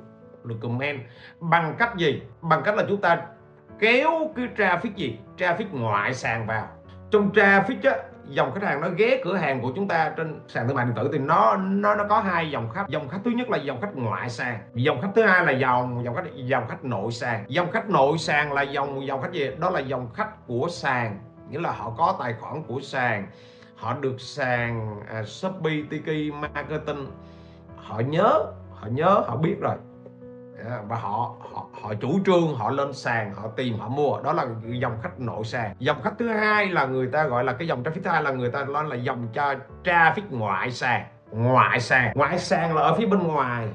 lượt 0.44 0.56
comment. 0.62 1.00
Bằng 1.41 1.75
cách 1.79 1.97
gì? 1.97 2.23
Bằng 2.43 2.62
cách 2.65 2.77
là 2.77 2.85
chúng 2.89 3.00
ta 3.00 3.23
kéo 3.79 4.11
cái 4.37 4.49
traffic 4.56 4.94
gì? 4.97 5.19
Traffic 5.37 5.67
ngoại 5.73 6.15
sàn 6.15 6.47
vào. 6.47 6.67
Trong 7.11 7.31
traffic 7.32 7.77
á 7.82 7.97
dòng 8.28 8.52
khách 8.55 8.62
hàng 8.62 8.81
nó 8.81 8.88
ghé 8.96 9.20
cửa 9.25 9.37
hàng 9.37 9.62
của 9.62 9.73
chúng 9.76 9.88
ta 9.88 10.12
trên 10.17 10.40
sàn 10.49 10.67
thương 10.67 10.76
mại 10.76 10.87
điện 10.87 10.94
tử 10.96 11.11
thì 11.12 11.19
nó 11.19 11.56
nó 11.56 11.94
nó 11.94 12.05
có 12.08 12.20
hai 12.20 12.50
dòng 12.50 12.70
khách. 12.70 12.88
Dòng 12.88 13.08
khách 13.08 13.20
thứ 13.25 13.31
nhất 13.31 13.50
là 13.50 13.58
dòng 13.58 13.81
khách 13.81 13.96
ngoại 13.96 14.31
sàn 14.31 14.58
dòng 14.75 15.00
khách 15.00 15.11
thứ 15.14 15.23
hai 15.23 15.44
là 15.46 15.52
dòng 15.52 16.05
dòng 16.05 16.14
khách 16.14 16.34
dòng 16.34 16.69
khách 16.69 16.84
nội 16.84 17.12
sàn. 17.12 17.44
Dòng 17.49 17.70
khách 17.73 17.90
nội 17.90 18.19
sàn 18.19 18.52
là 18.52 18.62
dòng 18.62 19.06
dòng 19.06 19.23
khách 19.23 19.32
gì? 19.32 19.50
Đó 19.58 19.70
là 19.70 19.81
dòng 19.81 20.08
khách 20.14 20.46
của 20.46 20.69
sàn 20.70 21.19
nghĩa 21.50 21.61
là 21.61 21.73
họ 21.73 21.94
có 21.99 22.17
tài 22.19 22.34
khoản 22.40 22.62
của 22.62 22.81
sàn 22.81 23.26
họ 23.76 23.94
được 24.00 24.20
sàn 24.20 25.00
à, 25.08 25.22
shopee 25.22 25.82
tiki 25.90 26.34
marketing. 26.34 27.06
Họ 27.76 28.00
nhớ 28.00 28.52
họ 28.70 28.87
nhớ 28.90 29.22
họ 29.26 29.37
biết 29.37 29.56
rồi 29.61 29.76
và 30.89 30.97
họ 30.97 31.35
họ 31.53 31.67
họ 31.83 31.95
chủ 31.95 32.21
trương, 32.27 32.55
họ 32.55 32.71
lên 32.71 32.93
sàn, 32.93 33.35
họ 33.35 33.49
tìm, 33.57 33.79
họ 33.79 33.89
mua. 33.89 34.21
Đó 34.23 34.33
là 34.33 34.47
dòng 34.81 34.99
khách 35.03 35.21
nội 35.21 35.45
sàn. 35.45 35.75
Dòng 35.79 36.03
khách 36.03 36.15
thứ 36.19 36.29
hai 36.29 36.67
là 36.67 36.87
người 36.87 37.07
ta 37.07 37.25
gọi 37.25 37.45
là 37.45 37.53
cái 37.53 37.69
dòng 37.69 37.83
traffic, 37.83 38.01
thứ 38.05 38.11
hai 38.11 38.23
là 38.23 38.31
người 38.31 38.51
ta 38.51 38.65
nói 38.65 38.85
là 38.85 38.97
dòng 38.97 39.29
cho 39.33 39.55
traffic 39.85 40.23
ngoại 40.31 40.71
sàn. 40.71 41.05
Ngoại 41.31 41.81
sàn. 41.81 42.13
Ngoại 42.15 42.39
sàn 42.39 42.75
là 42.75 42.83
ở 42.83 42.95
phía 42.95 43.07
bên 43.07 43.23
ngoài. 43.23 43.69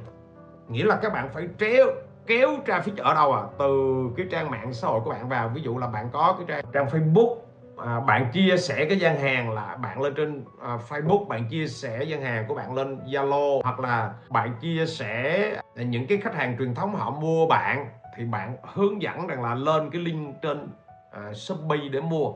Nghĩa 0.67 0.83
là 0.83 0.95
các 0.95 1.13
bạn 1.13 1.29
phải 1.33 1.47
treo 1.59 1.85
kéo 2.27 2.49
traffic 2.65 3.03
ở 3.03 3.13
đâu 3.13 3.33
à? 3.33 3.41
Từ 3.59 4.03
cái 4.17 4.25
trang 4.31 4.51
mạng 4.51 4.73
xã 4.73 4.87
hội 4.87 5.01
của 5.03 5.09
bạn 5.09 5.29
vào. 5.29 5.49
Ví 5.49 5.61
dụ 5.61 5.77
là 5.77 5.87
bạn 5.87 6.09
có 6.11 6.35
cái 6.37 6.45
trang 6.47 6.65
trang 6.73 6.87
Facebook 6.87 7.35
à, 7.85 7.99
bạn 7.99 8.31
chia 8.33 8.57
sẻ 8.57 8.85
cái 8.85 8.99
gian 8.99 9.19
hàng 9.19 9.51
là 9.51 9.75
bạn 9.75 10.01
lên 10.01 10.13
trên 10.15 10.45
à, 10.61 10.77
Facebook 10.89 11.27
bạn 11.27 11.45
chia 11.49 11.67
sẻ 11.67 12.03
gian 12.03 12.21
hàng 12.21 12.45
của 12.47 12.55
bạn 12.55 12.73
lên 12.73 12.99
Zalo 13.05 13.61
hoặc 13.63 13.79
là 13.79 14.13
bạn 14.29 14.53
chia 14.61 14.85
sẻ 14.85 15.51
những 15.75 16.07
cái 16.07 16.17
khách 16.17 16.35
hàng 16.35 16.55
truyền 16.59 16.75
thống 16.75 16.95
họ 16.95 17.09
mua 17.09 17.47
bạn 17.47 17.85
thì 18.17 18.25
bạn 18.25 18.55
hướng 18.73 19.01
dẫn 19.01 19.27
rằng 19.27 19.43
là 19.43 19.55
lên 19.55 19.89
cái 19.89 20.01
link 20.01 20.41
trên 20.41 20.67
à, 21.11 21.33
Shopee 21.33 21.89
để 21.91 22.01
mua. 22.01 22.33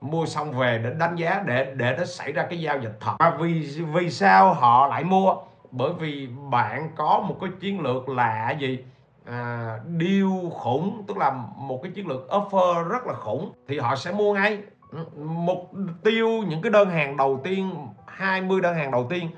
Mua 0.00 0.26
xong 0.26 0.52
về 0.52 0.80
để 0.84 0.90
đánh 0.98 1.16
giá 1.16 1.42
để 1.46 1.74
để 1.76 1.94
nó 1.98 2.04
xảy 2.04 2.32
ra 2.32 2.46
cái 2.50 2.60
giao 2.60 2.78
dịch 2.78 2.96
thật. 3.00 3.12
Và 3.18 3.36
vì 3.40 3.82
vì 3.94 4.10
sao 4.10 4.54
họ 4.54 4.86
lại 4.86 5.04
mua? 5.04 5.34
Bởi 5.70 5.92
vì 5.98 6.28
bạn 6.50 6.90
có 6.96 7.24
một 7.28 7.36
cái 7.40 7.50
chiến 7.60 7.80
lược 7.80 8.08
là 8.08 8.50
gì? 8.50 8.84
À, 9.24 9.78
deal 10.00 10.50
khủng 10.52 11.04
tức 11.08 11.16
là 11.16 11.30
một 11.56 11.80
cái 11.82 11.92
chiến 11.92 12.06
lược 12.06 12.28
offer 12.28 12.88
rất 12.88 13.06
là 13.06 13.14
khủng 13.14 13.52
thì 13.68 13.78
họ 13.78 13.96
sẽ 13.96 14.12
mua 14.12 14.34
ngay 14.34 14.58
mục 15.16 15.70
tiêu 16.04 16.28
những 16.48 16.62
cái 16.62 16.70
đơn 16.70 16.90
hàng 16.90 17.16
đầu 17.16 17.40
tiên 17.44 17.88
20 18.06 18.60
đơn 18.60 18.74
hàng 18.74 18.90
đầu 18.90 19.06
tiên 19.10 19.28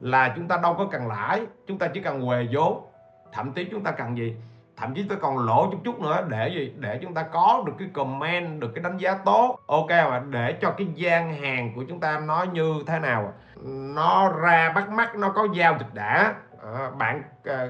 là 0.00 0.32
chúng 0.36 0.48
ta 0.48 0.56
đâu 0.62 0.74
có 0.74 0.88
cần 0.90 1.06
lãi 1.06 1.46
chúng 1.66 1.78
ta 1.78 1.86
chỉ 1.86 2.00
cần 2.00 2.20
huề 2.20 2.46
vốn. 2.52 2.86
Thậm 3.32 3.52
chí 3.52 3.64
chúng 3.70 3.84
ta 3.84 3.90
cần 3.90 4.16
gì? 4.16 4.36
Thậm 4.76 4.94
chí 4.94 5.04
tôi 5.08 5.18
còn 5.18 5.38
lỗ 5.38 5.68
chút 5.70 5.78
chút 5.84 6.00
nữa 6.00 6.26
để 6.28 6.48
gì? 6.48 6.72
Để 6.76 6.98
chúng 7.02 7.14
ta 7.14 7.22
có 7.22 7.62
được 7.66 7.72
cái 7.78 7.88
comment 7.92 8.60
được 8.60 8.72
cái 8.74 8.84
đánh 8.84 8.98
giá 8.98 9.14
tốt. 9.24 9.58
Ok 9.66 9.90
mà 9.90 10.22
để 10.30 10.58
cho 10.60 10.70
cái 10.70 10.86
gian 10.94 11.34
hàng 11.34 11.72
của 11.76 11.84
chúng 11.88 12.00
ta 12.00 12.20
nó 12.20 12.42
như 12.52 12.74
thế 12.86 12.98
nào? 12.98 13.32
Nó 13.94 14.32
ra 14.32 14.72
bắt 14.74 14.90
mắt 14.90 15.16
nó 15.16 15.28
có 15.28 15.48
giao 15.54 15.76
dịch 15.78 15.94
đã. 15.94 16.34
À, 16.62 16.90
bạn 16.98 17.22
à, 17.44 17.68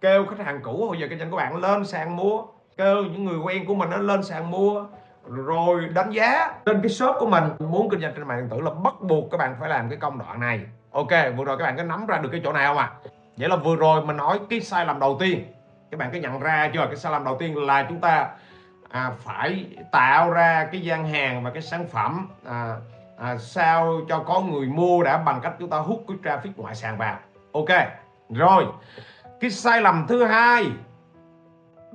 kêu 0.00 0.26
khách 0.26 0.44
hàng 0.44 0.60
cũ 0.62 0.86
hồi 0.86 0.98
giờ 1.00 1.06
kinh 1.10 1.18
doanh 1.18 1.30
của 1.30 1.36
bạn 1.36 1.56
lên 1.56 1.84
sàn 1.86 2.16
mua. 2.16 2.42
Kêu 2.76 3.02
những 3.02 3.24
người 3.24 3.38
quen 3.38 3.66
của 3.66 3.74
mình 3.74 3.90
nó 3.90 3.96
lên 3.96 4.22
sàn 4.22 4.50
mua 4.50 4.84
rồi 5.28 5.88
đánh 5.94 6.10
giá 6.10 6.54
trên 6.66 6.80
cái 6.82 6.88
shop 6.88 7.16
của 7.18 7.26
mình 7.26 7.44
muốn 7.58 7.88
kinh 7.90 8.00
doanh 8.00 8.12
trên 8.14 8.28
mạng 8.28 8.38
điện 8.38 8.48
tử 8.50 8.60
là 8.60 8.70
bắt 8.70 8.94
buộc 9.00 9.30
các 9.30 9.36
bạn 9.36 9.56
phải 9.60 9.68
làm 9.68 9.88
cái 9.88 9.98
công 9.98 10.18
đoạn 10.18 10.40
này. 10.40 10.60
Ok 10.92 11.10
vừa 11.36 11.44
rồi 11.44 11.56
các 11.58 11.64
bạn 11.64 11.76
có 11.76 11.82
nắm 11.82 12.06
ra 12.06 12.18
được 12.18 12.28
cái 12.32 12.40
chỗ 12.44 12.52
nào 12.52 12.74
không 12.74 12.78
ạ? 12.78 12.92
À? 13.04 13.10
vậy 13.36 13.48
là 13.48 13.56
vừa 13.56 13.76
rồi 13.76 14.06
mình 14.06 14.16
nói 14.16 14.40
cái 14.50 14.60
sai 14.60 14.86
lầm 14.86 15.00
đầu 15.00 15.16
tiên. 15.20 15.44
Các 15.90 15.98
bạn 15.98 16.10
có 16.12 16.18
nhận 16.18 16.40
ra 16.40 16.70
chưa? 16.74 16.86
Cái 16.86 16.96
sai 16.96 17.12
lầm 17.12 17.24
đầu 17.24 17.36
tiên 17.38 17.66
là 17.66 17.86
chúng 17.88 18.00
ta 18.00 18.28
à, 18.88 19.10
phải 19.18 19.66
tạo 19.92 20.30
ra 20.30 20.68
cái 20.72 20.80
gian 20.80 21.08
hàng 21.08 21.44
và 21.44 21.50
cái 21.50 21.62
sản 21.62 21.86
phẩm 21.88 22.28
à, 22.44 22.76
à, 23.18 23.36
sao 23.38 24.00
cho 24.08 24.18
có 24.18 24.40
người 24.40 24.66
mua 24.66 25.02
đã 25.02 25.18
bằng 25.18 25.40
cách 25.40 25.52
chúng 25.58 25.70
ta 25.70 25.78
hút 25.78 26.04
cái 26.08 26.16
traffic 26.22 26.50
ngoại 26.56 26.74
sàn 26.74 26.98
vào. 26.98 27.18
Ok 27.52 27.68
rồi. 28.30 28.64
Cái 29.40 29.50
sai 29.50 29.80
lầm 29.80 30.06
thứ 30.08 30.24
hai 30.24 30.64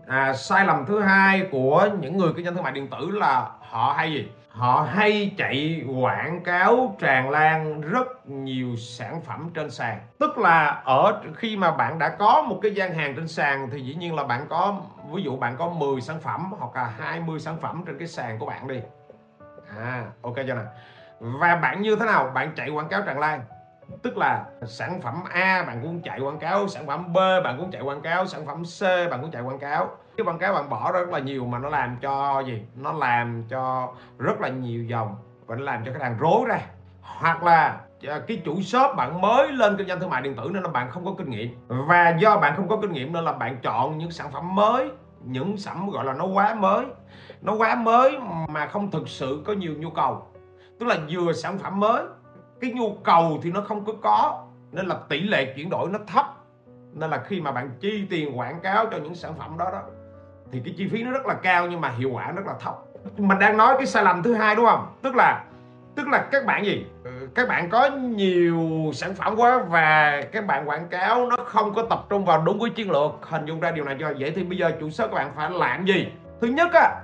à, 0.10 0.34
sai 0.34 0.66
lầm 0.66 0.86
thứ 0.86 1.00
hai 1.00 1.48
của 1.52 1.90
những 2.00 2.18
người 2.18 2.32
kinh 2.36 2.46
doanh 2.46 2.56
thương 2.56 2.64
mại 2.64 2.74
điện 2.74 2.88
tử 2.88 3.12
là 3.12 3.50
họ 3.62 3.94
hay 3.98 4.12
gì? 4.12 4.32
Họ 4.50 4.88
hay 4.90 5.36
chạy 5.38 5.84
quảng 6.02 6.44
cáo 6.44 6.96
tràn 7.00 7.30
lan 7.30 7.82
rất 7.82 8.30
nhiều 8.30 8.76
sản 8.76 9.22
phẩm 9.22 9.50
trên 9.54 9.72
sàn. 9.72 10.00
Tức 10.20 10.38
là 10.38 10.82
ở 10.86 11.22
khi 11.36 11.58
mà 11.58 11.72
bạn 11.72 12.00
đã 12.00 12.10
có 12.10 12.42
một 12.42 12.60
cái 12.62 12.72
gian 12.72 12.94
hàng 12.94 13.16
trên 13.16 13.28
sàn 13.28 13.70
thì 13.72 13.82
dĩ 13.82 13.96
nhiên 13.96 14.16
là 14.16 14.24
bạn 14.24 14.46
có 14.50 14.82
ví 15.12 15.24
dụ 15.24 15.38
bạn 15.38 15.56
có 15.58 15.70
10 15.70 16.02
sản 16.02 16.20
phẩm 16.20 16.52
hoặc 16.60 16.76
là 16.76 16.94
20 17.00 17.40
sản 17.40 17.58
phẩm 17.62 17.84
trên 17.86 18.00
cái 18.00 18.08
sàn 18.08 18.40
của 18.40 18.46
bạn 18.46 18.68
đi. 18.68 18.80
À 19.78 20.04
ok 20.22 20.36
chưa 20.36 20.54
nào 20.54 20.66
và 21.20 21.56
bạn 21.56 21.82
như 21.82 21.96
thế 21.96 22.06
nào? 22.06 22.32
Bạn 22.34 22.52
chạy 22.56 22.70
quảng 22.70 22.90
cáo 22.90 23.02
tràn 23.02 23.20
lan 23.20 23.42
tức 24.02 24.18
là 24.18 24.46
sản 24.66 25.02
phẩm 25.02 25.24
A 25.30 25.64
bạn 25.68 25.80
cũng 25.82 26.02
chạy 26.02 26.20
quảng 26.20 26.40
cáo, 26.40 26.68
sản 26.68 26.88
phẩm 26.88 27.14
B 27.14 27.18
bạn 27.44 27.58
cũng 27.58 27.72
chạy 27.72 27.82
quảng 27.82 28.02
cáo, 28.02 28.26
sản 28.26 28.46
phẩm 28.46 28.64
C 28.64 28.82
bạn 29.12 29.22
cũng 29.22 29.32
chạy 29.32 29.42
quảng 29.42 29.60
cáo. 29.60 29.90
Cái 30.18 30.26
quảng 30.26 30.40
cáo 30.40 30.54
bạn 30.54 30.70
bỏ 30.70 30.92
rất 30.92 31.10
là 31.10 31.20
nhiều 31.20 31.46
mà 31.46 31.60
nó 31.60 31.70
làm 31.70 31.98
cho 32.02 32.40
gì? 32.40 32.62
Nó 32.76 32.92
làm 32.92 33.44
cho 33.50 33.94
rất 34.18 34.42
là 34.42 34.50
nhiều 34.50 34.84
dòng 34.84 35.16
và 35.46 35.56
nó 35.56 35.64
làm 35.64 35.86
cho 35.86 35.92
khách 35.94 36.02
hàng 36.02 36.18
rối 36.20 36.46
ra. 36.48 36.60
Hoặc 37.02 37.44
là 37.44 37.82
ờ, 38.08 38.20
cái 38.20 38.42
chủ 38.46 38.62
shop 38.62 38.96
bạn 38.96 39.22
mới 39.22 39.52
lên 39.52 39.78
kinh 39.78 39.88
doanh 39.88 40.00
thương 40.00 40.10
mại 40.10 40.22
điện 40.22 40.36
tử 40.36 40.50
nên 40.54 40.64
là 40.64 40.70
bạn 40.70 40.92
không 40.92 41.06
có 41.06 41.14
kinh 41.18 41.30
nghiệm. 41.30 41.56
Và 41.68 42.10
do 42.10 42.38
bạn 42.38 42.56
không 42.56 42.68
có 42.68 42.78
kinh 42.82 42.92
nghiệm 42.92 43.14
nên 43.14 43.24
là 43.24 43.32
bạn 43.32 43.58
chọn 43.62 43.98
những 43.98 44.12
sản 44.12 44.32
phẩm 44.32 44.56
mới, 44.56 44.92
những 45.24 45.58
sản 45.58 45.76
phẩm 45.76 45.90
gọi 45.90 46.06
là 46.06 46.14
nó 46.14 46.26
quá 46.26 46.54
mới. 46.54 46.86
Nó 47.42 47.54
quá 47.54 47.76
mới 47.76 48.18
mà 48.50 48.68
không 48.68 48.92
thực 48.92 49.08
sự 49.08 49.44
có 49.46 49.54
nhiều 49.54 49.74
nhu 49.78 49.90
cầu. 49.90 50.28
Tức 50.80 50.86
là 50.86 50.98
vừa 51.10 51.34
sản 51.34 51.58
phẩm 51.58 51.80
mới 51.80 52.04
cái 52.62 52.72
nhu 52.72 52.94
cầu 53.04 53.40
thì 53.44 53.52
nó 53.52 53.62
không 53.62 53.86
có 53.86 53.94
có, 54.02 54.46
nên 54.72 54.86
là 54.86 54.96
tỷ 55.10 55.22
lệ 55.22 55.54
chuyển 55.56 55.70
đổi 55.70 55.90
nó 55.90 56.00
thấp. 56.08 56.26
Nên 56.94 57.10
là 57.10 57.24
khi 57.28 57.42
mà 57.42 57.52
bạn 57.52 57.70
chi 57.80 58.08
tiền 58.10 58.40
quảng 58.40 58.60
cáo 58.60 58.86
cho 58.92 58.98
những 58.98 59.16
sản 59.16 59.34
phẩm 59.38 59.58
đó 59.58 59.70
đó, 59.72 59.82
thì 60.52 60.62
cái 60.66 60.74
chi 60.78 60.88
phí 60.92 61.04
nó 61.04 61.12
rất 61.12 61.26
là 61.26 61.34
cao 61.34 61.68
nhưng 61.68 61.82
mà 61.82 61.90
hiệu 61.90 62.12
quả 62.14 62.32
rất 62.32 62.46
là 62.46 62.54
thấp. 62.60 62.74
Mình 63.18 63.40
đang 63.40 63.58
nói 63.58 63.76
cái 63.78 63.86
sai 63.86 64.04
lầm 64.04 64.24
thứ 64.24 64.34
hai, 64.34 64.56
đúng 64.56 64.66
không? 64.66 64.88
Tức 65.02 65.16
là 65.16 65.44
tức 65.96 66.08
là 66.08 66.28
các 66.32 66.46
bạn 66.46 66.66
gì? 66.66 66.86
Ừ, 67.04 67.12
các 67.36 67.48
bạn 67.48 67.70
có 67.70 67.90
nhiều 67.90 68.92
sản 68.94 69.14
phẩm 69.14 69.36
quá 69.38 69.64
và 69.70 70.22
các 70.32 70.46
bạn 70.46 70.70
quảng 70.70 70.88
cáo 70.88 71.26
nó 71.26 71.36
không 71.46 71.74
có 71.74 71.84
tập 71.90 72.06
trung 72.10 72.26
vào 72.26 72.42
đúng 72.42 72.60
cái 72.60 72.70
chiến 72.70 72.92
lược. 72.92 73.12
Hình 73.22 73.46
dung 73.46 73.60
ra 73.60 73.72
điều 73.72 73.86
này 73.86 73.98
cho 74.00 74.14
vậy 74.20 74.32
thì 74.36 74.44
bây 74.44 74.58
giờ 74.58 74.72
chủ 74.80 74.90
sở 74.90 75.08
các 75.08 75.14
bạn 75.14 75.32
phải 75.36 75.50
làm 75.50 75.86
gì? 75.86 76.08
Thứ 76.42 76.48
nhất 76.48 76.70
á, 76.74 76.96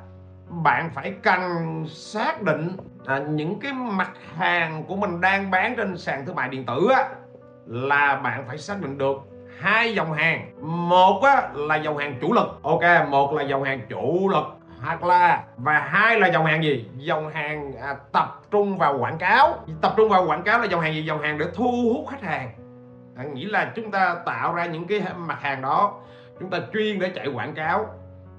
bạn 0.50 0.90
phải 0.94 1.14
cần 1.24 1.42
xác 1.88 2.42
định 2.42 2.78
à, 3.08 3.20
những 3.20 3.60
cái 3.60 3.74
mặt 3.74 4.12
hàng 4.36 4.84
của 4.84 4.96
mình 4.96 5.22
đang 5.22 5.52
bán 5.52 5.76
trên 5.76 5.98
sàn 5.98 6.26
thương 6.26 6.36
mại 6.36 6.50
điện 6.50 6.66
tử 6.66 6.88
á 6.96 7.10
là 7.66 8.16
bạn 8.16 8.44
phải 8.48 8.58
xác 8.58 8.82
định 8.82 8.98
được 8.98 9.18
hai 9.60 9.96
dòng 9.96 10.14
hàng. 10.14 10.52
Một 10.90 11.22
á, 11.24 11.50
là 11.54 11.76
dòng 11.76 11.98
hàng 11.98 12.18
chủ 12.22 12.34
lực. 12.34 12.60
Ok 12.64 13.10
một 13.10 13.34
là 13.34 13.44
dòng 13.44 13.64
hàng 13.64 13.80
chủ 13.90 14.30
lực 14.30 14.46
hoặc 14.82 15.04
là 15.04 15.44
và 15.58 15.80
hai 15.80 16.20
là 16.20 16.28
dòng 16.28 16.46
hàng 16.46 16.64
gì? 16.64 16.90
Dòng 16.96 17.30
hàng 17.30 17.74
à, 17.82 17.96
tập 18.12 18.42
trung 18.52 18.78
vào 18.78 18.98
quảng 18.98 19.18
cáo. 19.18 19.54
Tập 19.82 19.94
trung 19.98 20.10
vào 20.10 20.26
quảng 20.26 20.44
cáo 20.44 20.60
là 20.60 20.66
dòng 20.66 20.82
hàng 20.82 20.94
gì? 20.94 21.06
Dòng 21.06 21.22
hàng 21.22 21.38
để 21.38 21.46
thu 21.54 21.94
hút 21.94 22.08
khách 22.10 22.22
hàng. 22.22 22.50
À, 23.18 23.24
nghĩa 23.34 23.48
là 23.48 23.72
chúng 23.76 23.92
ta 23.92 24.16
tạo 24.26 24.54
ra 24.54 24.66
những 24.66 24.88
cái 24.88 25.02
mặt 25.18 25.38
hàng 25.42 25.62
đó 25.62 25.94
chúng 26.40 26.50
ta 26.50 26.58
chuyên 26.74 27.00
để 27.00 27.12
chạy 27.16 27.28
quảng 27.28 27.54
cáo. 27.54 27.86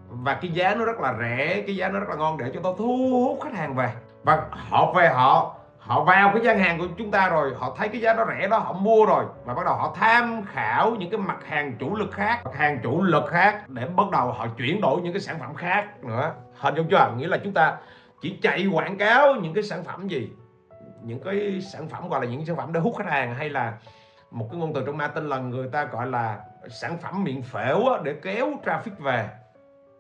Và 0.08 0.34
cái 0.34 0.50
giá 0.50 0.74
nó 0.74 0.84
rất 0.84 1.00
là 1.00 1.14
rẻ 1.20 1.62
cái 1.66 1.76
giá 1.76 1.88
nó 1.88 2.00
rất 2.00 2.08
là 2.08 2.16
ngon 2.16 2.38
để 2.38 2.50
cho 2.54 2.60
tôi 2.62 2.74
thu 2.78 3.24
hút 3.26 3.38
khách 3.42 3.54
hàng 3.58 3.74
về 3.74 3.88
và 4.26 4.46
họ 4.50 4.92
về, 4.92 5.08
họ 5.08 5.56
họ 5.78 6.04
vào 6.04 6.30
cái 6.34 6.42
gian 6.44 6.58
hàng 6.58 6.78
của 6.78 6.86
chúng 6.98 7.10
ta 7.10 7.28
rồi, 7.28 7.52
họ 7.58 7.74
thấy 7.78 7.88
cái 7.88 8.00
giá 8.00 8.14
nó 8.14 8.24
rẻ 8.26 8.48
đó, 8.48 8.58
họ 8.58 8.72
mua 8.72 9.06
rồi. 9.06 9.24
Và 9.44 9.54
bắt 9.54 9.62
đầu 9.64 9.74
họ 9.74 9.94
tham 9.96 10.42
khảo 10.52 10.90
những 10.90 11.10
cái 11.10 11.18
mặt 11.18 11.36
hàng 11.48 11.76
chủ 11.78 11.96
lực 11.96 12.12
khác, 12.12 12.40
mặt 12.44 12.54
hàng 12.54 12.78
chủ 12.82 13.02
lực 13.02 13.24
khác 13.28 13.68
để 13.68 13.86
bắt 13.86 14.10
đầu 14.12 14.32
họ 14.32 14.46
chuyển 14.58 14.80
đổi 14.80 15.00
những 15.00 15.12
cái 15.12 15.20
sản 15.20 15.36
phẩm 15.40 15.54
khác 15.54 16.04
nữa. 16.04 16.32
Hình 16.56 16.74
dung 16.74 16.86
chưa? 16.90 17.10
Nghĩa 17.16 17.26
là 17.28 17.38
chúng 17.44 17.52
ta 17.52 17.76
chỉ 18.20 18.38
chạy 18.42 18.66
quảng 18.66 18.98
cáo 18.98 19.34
những 19.34 19.54
cái 19.54 19.62
sản 19.62 19.84
phẩm 19.84 20.08
gì? 20.08 20.30
Những 21.02 21.20
cái 21.24 21.60
sản 21.72 21.88
phẩm 21.88 22.08
gọi 22.08 22.20
là 22.20 22.26
những 22.26 22.46
sản 22.46 22.56
phẩm 22.56 22.72
để 22.72 22.80
hút 22.80 22.94
khách 22.98 23.10
hàng 23.10 23.34
hay 23.34 23.48
là 23.48 23.72
một 24.30 24.48
cái 24.50 24.60
ngôn 24.60 24.74
từ 24.74 24.82
trong 24.86 24.98
marketing 24.98 25.28
là 25.28 25.38
người 25.38 25.68
ta 25.72 25.84
gọi 25.84 26.06
là 26.06 26.38
sản 26.68 26.98
phẩm 26.98 27.24
miệng 27.24 27.42
phễu 27.42 27.78
để 28.02 28.14
kéo 28.22 28.46
traffic 28.64 28.96
về. 28.98 29.28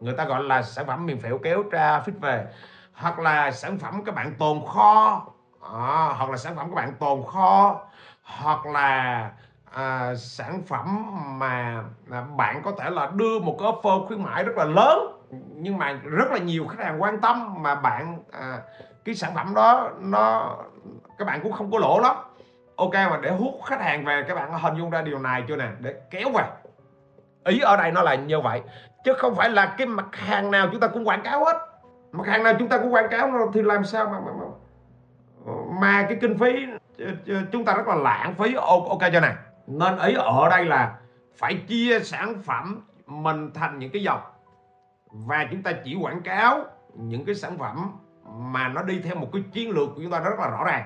Người 0.00 0.14
ta 0.14 0.24
gọi 0.24 0.42
là 0.42 0.62
sản 0.62 0.86
phẩm 0.86 1.06
miệng 1.06 1.18
phễu 1.18 1.38
kéo 1.38 1.62
traffic 1.70 2.20
về 2.20 2.46
hoặc 2.96 3.18
là 3.18 3.50
sản 3.50 3.78
phẩm 3.78 4.04
các 4.04 4.14
bạn 4.14 4.34
tồn 4.38 4.60
kho. 4.66 5.26
À, 5.74 6.14
hoặc 6.18 6.30
là 6.30 6.36
sản 6.36 6.56
phẩm 6.56 6.68
các 6.68 6.74
bạn 6.74 6.92
tồn 7.00 7.22
kho. 7.26 7.80
Hoặc 8.22 8.66
là 8.66 9.30
à, 9.72 10.14
sản 10.14 10.62
phẩm 10.68 11.10
mà 11.38 11.84
à, 12.10 12.20
bạn 12.36 12.62
có 12.64 12.72
thể 12.78 12.90
là 12.90 13.10
đưa 13.14 13.38
một 13.38 13.56
cái 13.60 13.68
offer 13.68 14.06
khuyến 14.06 14.22
mãi 14.22 14.44
rất 14.44 14.56
là 14.56 14.64
lớn 14.64 15.12
nhưng 15.54 15.78
mà 15.78 15.92
rất 16.04 16.30
là 16.30 16.38
nhiều 16.38 16.66
khách 16.66 16.84
hàng 16.84 17.02
quan 17.02 17.20
tâm 17.20 17.62
mà 17.62 17.74
bạn 17.74 18.18
à, 18.32 18.58
cái 19.04 19.14
sản 19.14 19.34
phẩm 19.34 19.54
đó 19.54 19.90
nó 20.00 20.56
các 21.18 21.24
bạn 21.24 21.40
cũng 21.42 21.52
không 21.52 21.70
có 21.70 21.78
lỗ 21.78 22.00
lắm. 22.00 22.16
Ok 22.76 22.92
mà 22.92 23.18
để 23.22 23.30
hút 23.30 23.60
khách 23.64 23.80
hàng 23.80 24.04
về 24.04 24.24
các 24.28 24.34
bạn 24.34 24.52
hình 24.52 24.76
dung 24.76 24.90
ra 24.90 25.02
điều 25.02 25.18
này 25.18 25.44
chưa 25.48 25.56
nè? 25.56 25.68
Để 25.80 25.94
kéo 26.10 26.28
về. 26.34 26.44
Ý 27.44 27.60
ở 27.60 27.76
đây 27.76 27.92
nó 27.92 28.02
là 28.02 28.14
như 28.14 28.40
vậy 28.40 28.62
chứ 29.04 29.14
không 29.18 29.34
phải 29.34 29.50
là 29.50 29.74
cái 29.78 29.86
mặt 29.86 30.06
hàng 30.12 30.50
nào 30.50 30.68
chúng 30.72 30.80
ta 30.80 30.86
cũng 30.86 31.08
quảng 31.08 31.22
cáo 31.22 31.44
hết 31.44 31.75
mặt 32.16 32.26
hàng 32.26 32.42
nào 32.42 32.54
chúng 32.58 32.68
ta 32.68 32.78
cũng 32.78 32.94
quảng 32.94 33.08
cáo 33.10 33.50
thì 33.54 33.62
làm 33.62 33.84
sao 33.84 34.04
mà, 34.04 34.20
mà, 34.20 34.32
mà 34.38 34.44
mà 35.80 36.06
cái 36.08 36.18
kinh 36.20 36.38
phí 36.38 36.66
ờ, 36.98 37.06
ờ, 37.26 37.34
chúng 37.52 37.64
ta 37.64 37.74
rất 37.74 37.88
là 37.88 37.94
lãng 37.94 38.34
phí 38.34 38.54
ok 38.54 39.00
cho 39.12 39.20
này. 39.20 39.34
Nên 39.66 39.98
ý 39.98 40.14
ở 40.14 40.48
đây 40.50 40.64
là 40.64 40.98
phải 41.36 41.54
chia 41.68 42.00
sản 42.00 42.42
phẩm 42.42 42.80
mình 43.06 43.50
thành 43.54 43.78
những 43.78 43.90
cái 43.90 44.02
dòng. 44.02 44.20
Và 45.10 45.46
chúng 45.50 45.62
ta 45.62 45.72
chỉ 45.84 45.94
quảng 45.94 46.22
cáo 46.22 46.64
những 46.94 47.24
cái 47.24 47.34
sản 47.34 47.58
phẩm 47.58 47.92
mà 48.24 48.68
nó 48.68 48.82
đi 48.82 49.00
theo 49.00 49.14
một 49.14 49.28
cái 49.32 49.42
chiến 49.52 49.70
lược 49.70 49.88
của 49.94 50.02
chúng 50.02 50.10
ta 50.10 50.20
rất 50.20 50.38
là 50.38 50.48
rõ 50.48 50.64
ràng. 50.64 50.84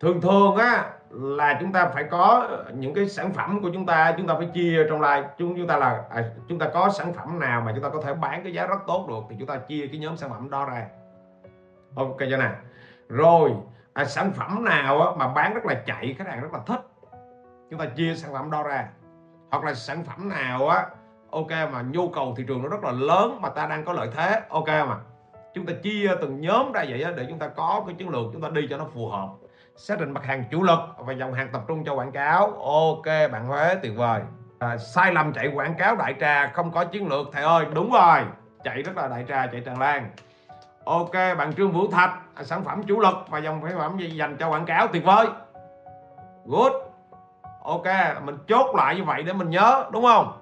Thường 0.00 0.20
thường 0.20 0.56
á 0.56 0.90
là 1.12 1.58
chúng 1.60 1.72
ta 1.72 1.86
phải 1.86 2.04
có 2.04 2.46
ờ, 2.48 2.72
những 2.74 2.94
cái 2.94 3.08
sản 3.08 3.32
phẩm 3.32 3.62
của 3.62 3.70
chúng 3.72 3.86
ta 3.86 4.14
chúng 4.16 4.26
ta 4.26 4.34
phải 4.34 4.46
chia 4.54 4.86
trong 4.88 5.00
lại 5.00 5.24
chúng 5.38 5.56
chúng 5.56 5.66
ta 5.66 5.76
là 5.76 6.04
à, 6.10 6.24
chúng 6.48 6.58
ta 6.58 6.68
có 6.74 6.90
sản 6.90 7.12
phẩm 7.12 7.38
nào 7.38 7.60
mà 7.60 7.72
chúng 7.74 7.82
ta 7.82 7.88
có 7.88 8.00
thể 8.00 8.14
bán 8.14 8.42
cái 8.42 8.52
giá 8.52 8.66
rất 8.66 8.78
tốt 8.86 9.06
được 9.08 9.20
thì 9.30 9.36
chúng 9.38 9.48
ta 9.48 9.56
chia 9.56 9.86
cái 9.86 10.00
nhóm 10.00 10.16
sản 10.16 10.30
phẩm 10.30 10.50
đó 10.50 10.64
ra. 10.64 10.86
Ok 11.94 12.18
cho 12.18 12.36
nè? 12.36 12.50
Rồi 13.08 13.52
à, 13.92 14.04
sản 14.04 14.32
phẩm 14.32 14.64
nào 14.64 15.02
á, 15.02 15.10
mà 15.16 15.28
bán 15.28 15.54
rất 15.54 15.66
là 15.66 15.74
chạy 15.86 16.14
khách 16.18 16.26
hàng 16.26 16.40
rất 16.40 16.52
là 16.52 16.60
thích 16.66 16.80
chúng 17.70 17.80
ta 17.80 17.86
chia 17.86 18.14
sản 18.14 18.32
phẩm 18.32 18.50
đó 18.50 18.62
ra. 18.62 18.88
Hoặc 19.50 19.64
là 19.64 19.74
sản 19.74 20.04
phẩm 20.04 20.28
nào 20.28 20.68
á 20.68 20.86
ok 21.30 21.50
mà 21.72 21.82
nhu 21.82 22.08
cầu 22.08 22.34
thị 22.36 22.44
trường 22.48 22.62
nó 22.62 22.68
rất 22.68 22.84
là 22.84 22.92
lớn 22.92 23.38
mà 23.40 23.48
ta 23.48 23.66
đang 23.66 23.84
có 23.84 23.92
lợi 23.92 24.08
thế 24.16 24.42
ok 24.48 24.68
mà. 24.68 24.96
Chúng 25.54 25.66
ta 25.66 25.72
chia 25.82 26.10
từng 26.20 26.40
nhóm 26.40 26.72
ra 26.72 26.84
vậy 26.88 27.02
á, 27.02 27.12
để 27.16 27.26
chúng 27.28 27.38
ta 27.38 27.48
có 27.48 27.82
cái 27.86 27.94
chiến 27.94 28.08
lược 28.08 28.22
chúng 28.32 28.42
ta 28.42 28.48
đi 28.48 28.66
cho 28.70 28.76
nó 28.76 28.84
phù 28.94 29.08
hợp 29.08 29.28
xác 29.82 30.00
định 30.00 30.12
mặt 30.12 30.24
hàng 30.24 30.44
chủ 30.50 30.62
lực 30.62 30.78
và 30.98 31.12
dòng 31.12 31.32
hàng 31.32 31.48
tập 31.52 31.62
trung 31.68 31.84
cho 31.84 31.94
quảng 31.94 32.12
cáo. 32.12 32.52
Ok 32.64 33.04
bạn 33.04 33.46
Huế 33.46 33.74
tuyệt 33.82 33.92
vời. 33.96 34.20
À, 34.58 34.76
sai 34.76 35.12
lầm 35.12 35.32
chạy 35.32 35.48
quảng 35.54 35.74
cáo 35.74 35.96
đại 35.96 36.14
trà 36.20 36.46
không 36.46 36.70
có 36.70 36.84
chiến 36.84 37.08
lược 37.08 37.26
thầy 37.32 37.42
ơi. 37.42 37.66
Đúng 37.74 37.92
rồi 37.92 38.20
chạy 38.64 38.82
rất 38.82 38.96
là 38.96 39.08
đại 39.08 39.24
trà 39.28 39.46
chạy 39.46 39.60
tràn 39.60 39.78
lan. 39.78 40.10
Ok 40.84 41.12
bạn 41.12 41.52
Trương 41.56 41.72
Vũ 41.72 41.90
Thạch 41.90 42.10
à, 42.34 42.44
sản 42.44 42.64
phẩm 42.64 42.82
chủ 42.82 43.00
lực 43.00 43.14
và 43.28 43.38
dòng 43.38 43.60
sản 43.68 43.78
phẩm 43.78 43.98
dành 43.98 44.36
cho 44.36 44.48
quảng 44.48 44.66
cáo 44.66 44.86
tuyệt 44.86 45.04
vời. 45.04 45.26
Good. 46.46 46.72
Ok 47.62 47.86
mình 48.24 48.38
chốt 48.48 48.76
lại 48.76 48.96
như 48.96 49.04
vậy 49.04 49.22
để 49.22 49.32
mình 49.32 49.50
nhớ 49.50 49.84
đúng 49.92 50.04
không? 50.04 50.32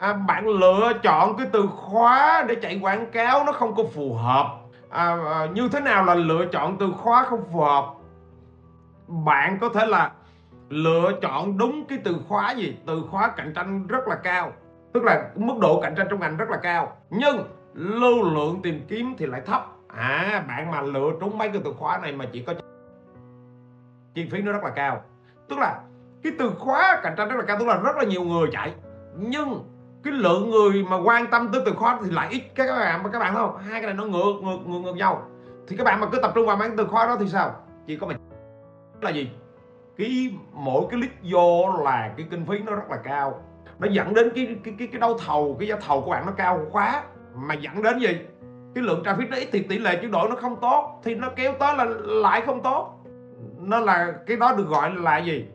À, 0.00 0.12
bạn 0.12 0.48
lựa 0.48 0.92
chọn 1.02 1.36
cái 1.36 1.46
từ 1.52 1.66
khóa 1.76 2.44
để 2.48 2.54
chạy 2.62 2.80
quảng 2.82 3.10
cáo 3.10 3.44
nó 3.44 3.52
không 3.52 3.74
có 3.74 3.82
phù 3.94 4.14
hợp. 4.14 4.46
À, 4.90 5.16
à, 5.34 5.46
như 5.52 5.68
thế 5.72 5.80
nào 5.80 6.04
là 6.04 6.14
lựa 6.14 6.46
chọn 6.52 6.76
từ 6.78 6.92
khóa 6.98 7.24
không 7.24 7.44
phù 7.52 7.60
hợp? 7.60 7.84
Bạn 9.10 9.58
có 9.60 9.68
thể 9.68 9.86
là 9.86 10.12
lựa 10.68 11.12
chọn 11.22 11.58
đúng 11.58 11.84
cái 11.88 11.98
từ 12.04 12.16
khóa 12.28 12.52
gì? 12.52 12.76
Từ 12.86 13.02
khóa 13.10 13.28
cạnh 13.36 13.52
tranh 13.54 13.86
rất 13.86 14.08
là 14.08 14.14
cao, 14.14 14.52
tức 14.92 15.04
là 15.04 15.30
mức 15.34 15.54
độ 15.60 15.80
cạnh 15.80 15.94
tranh 15.96 16.06
trong 16.10 16.20
ngành 16.20 16.36
rất 16.36 16.50
là 16.50 16.56
cao. 16.56 16.96
Nhưng 17.10 17.44
lưu 17.74 18.22
lượng 18.22 18.60
tìm 18.62 18.80
kiếm 18.88 19.14
thì 19.18 19.26
lại 19.26 19.40
thấp. 19.46 19.66
À 19.88 20.44
bạn 20.48 20.70
mà 20.70 20.80
lựa 20.80 21.10
trúng 21.20 21.38
mấy 21.38 21.48
cái 21.48 21.60
từ 21.64 21.72
khóa 21.78 21.98
này 21.98 22.12
mà 22.12 22.24
chỉ 22.32 22.42
có 22.42 22.54
chi 24.14 24.28
phí 24.30 24.42
nó 24.42 24.52
rất 24.52 24.64
là 24.64 24.70
cao. 24.70 25.02
Tức 25.48 25.58
là 25.58 25.80
cái 26.22 26.32
từ 26.38 26.50
khóa 26.58 27.00
cạnh 27.02 27.14
tranh 27.16 27.28
rất 27.28 27.36
là 27.36 27.42
cao, 27.42 27.56
tức 27.58 27.66
là 27.68 27.76
rất 27.76 27.96
là 27.96 28.04
nhiều 28.04 28.22
người 28.22 28.48
chạy. 28.52 28.74
Nhưng 29.16 29.64
cái 30.04 30.12
lượng 30.12 30.50
người 30.50 30.84
mà 30.90 30.96
quan 31.04 31.26
tâm 31.26 31.48
tới 31.52 31.62
từ 31.66 31.72
khóa 31.72 31.98
thì 32.04 32.10
lại 32.10 32.28
ít. 32.30 32.42
Các 32.54 32.66
bạn 32.78 33.02
các 33.12 33.18
bạn 33.18 33.34
không? 33.34 33.58
Hai 33.58 33.80
cái 33.80 33.86
này 33.86 33.94
nó 33.94 34.04
ngược 34.04 34.40
ngược 34.42 34.58
ngược 34.66 34.78
ngược 34.78 34.96
nhau. 34.96 35.22
Thì 35.68 35.76
các 35.76 35.84
bạn 35.84 36.00
mà 36.00 36.06
cứ 36.12 36.18
tập 36.22 36.32
trung 36.34 36.46
vào 36.46 36.56
mấy 36.56 36.70
từ 36.76 36.86
khóa 36.86 37.06
đó 37.06 37.16
thì 37.20 37.28
sao? 37.28 37.54
Chỉ 37.86 37.96
có 37.96 38.06
mình 38.06 38.16
là 39.04 39.10
gì? 39.10 39.30
Cái 39.98 40.34
mỗi 40.52 40.86
cái 40.90 41.00
lít 41.00 41.10
vô 41.22 41.72
là 41.84 42.10
cái 42.16 42.26
kinh 42.30 42.46
phí 42.46 42.58
nó 42.58 42.74
rất 42.74 42.90
là 42.90 42.96
cao. 42.96 43.40
Nó 43.78 43.88
dẫn 43.90 44.14
đến 44.14 44.30
cái 44.34 44.56
cái 44.64 44.74
cái, 44.78 44.88
cái 44.92 45.00
đấu 45.00 45.18
thầu 45.26 45.56
cái 45.58 45.68
giá 45.68 45.76
thầu 45.86 46.00
của 46.00 46.10
bạn 46.10 46.26
nó 46.26 46.32
cao 46.32 46.60
quá. 46.72 47.02
Mà 47.34 47.54
dẫn 47.54 47.82
đến 47.82 47.98
gì? 47.98 48.18
Cái 48.74 48.84
lượng 48.84 49.02
traffic 49.04 49.28
nó 49.30 49.36
ít 49.36 49.48
thì 49.52 49.62
tỷ 49.62 49.78
lệ 49.78 49.96
chuyển 49.96 50.10
đổi 50.10 50.28
nó 50.28 50.36
không 50.36 50.56
tốt 50.60 51.00
thì 51.04 51.14
nó 51.14 51.28
kéo 51.36 51.52
tới 51.58 51.76
là 51.76 51.84
lại 52.04 52.42
không 52.46 52.62
tốt. 52.62 52.96
Nó 53.58 53.80
là 53.80 54.12
cái 54.26 54.36
đó 54.36 54.52
được 54.52 54.68
gọi 54.68 54.90
là 54.94 55.18
gì? 55.18 55.46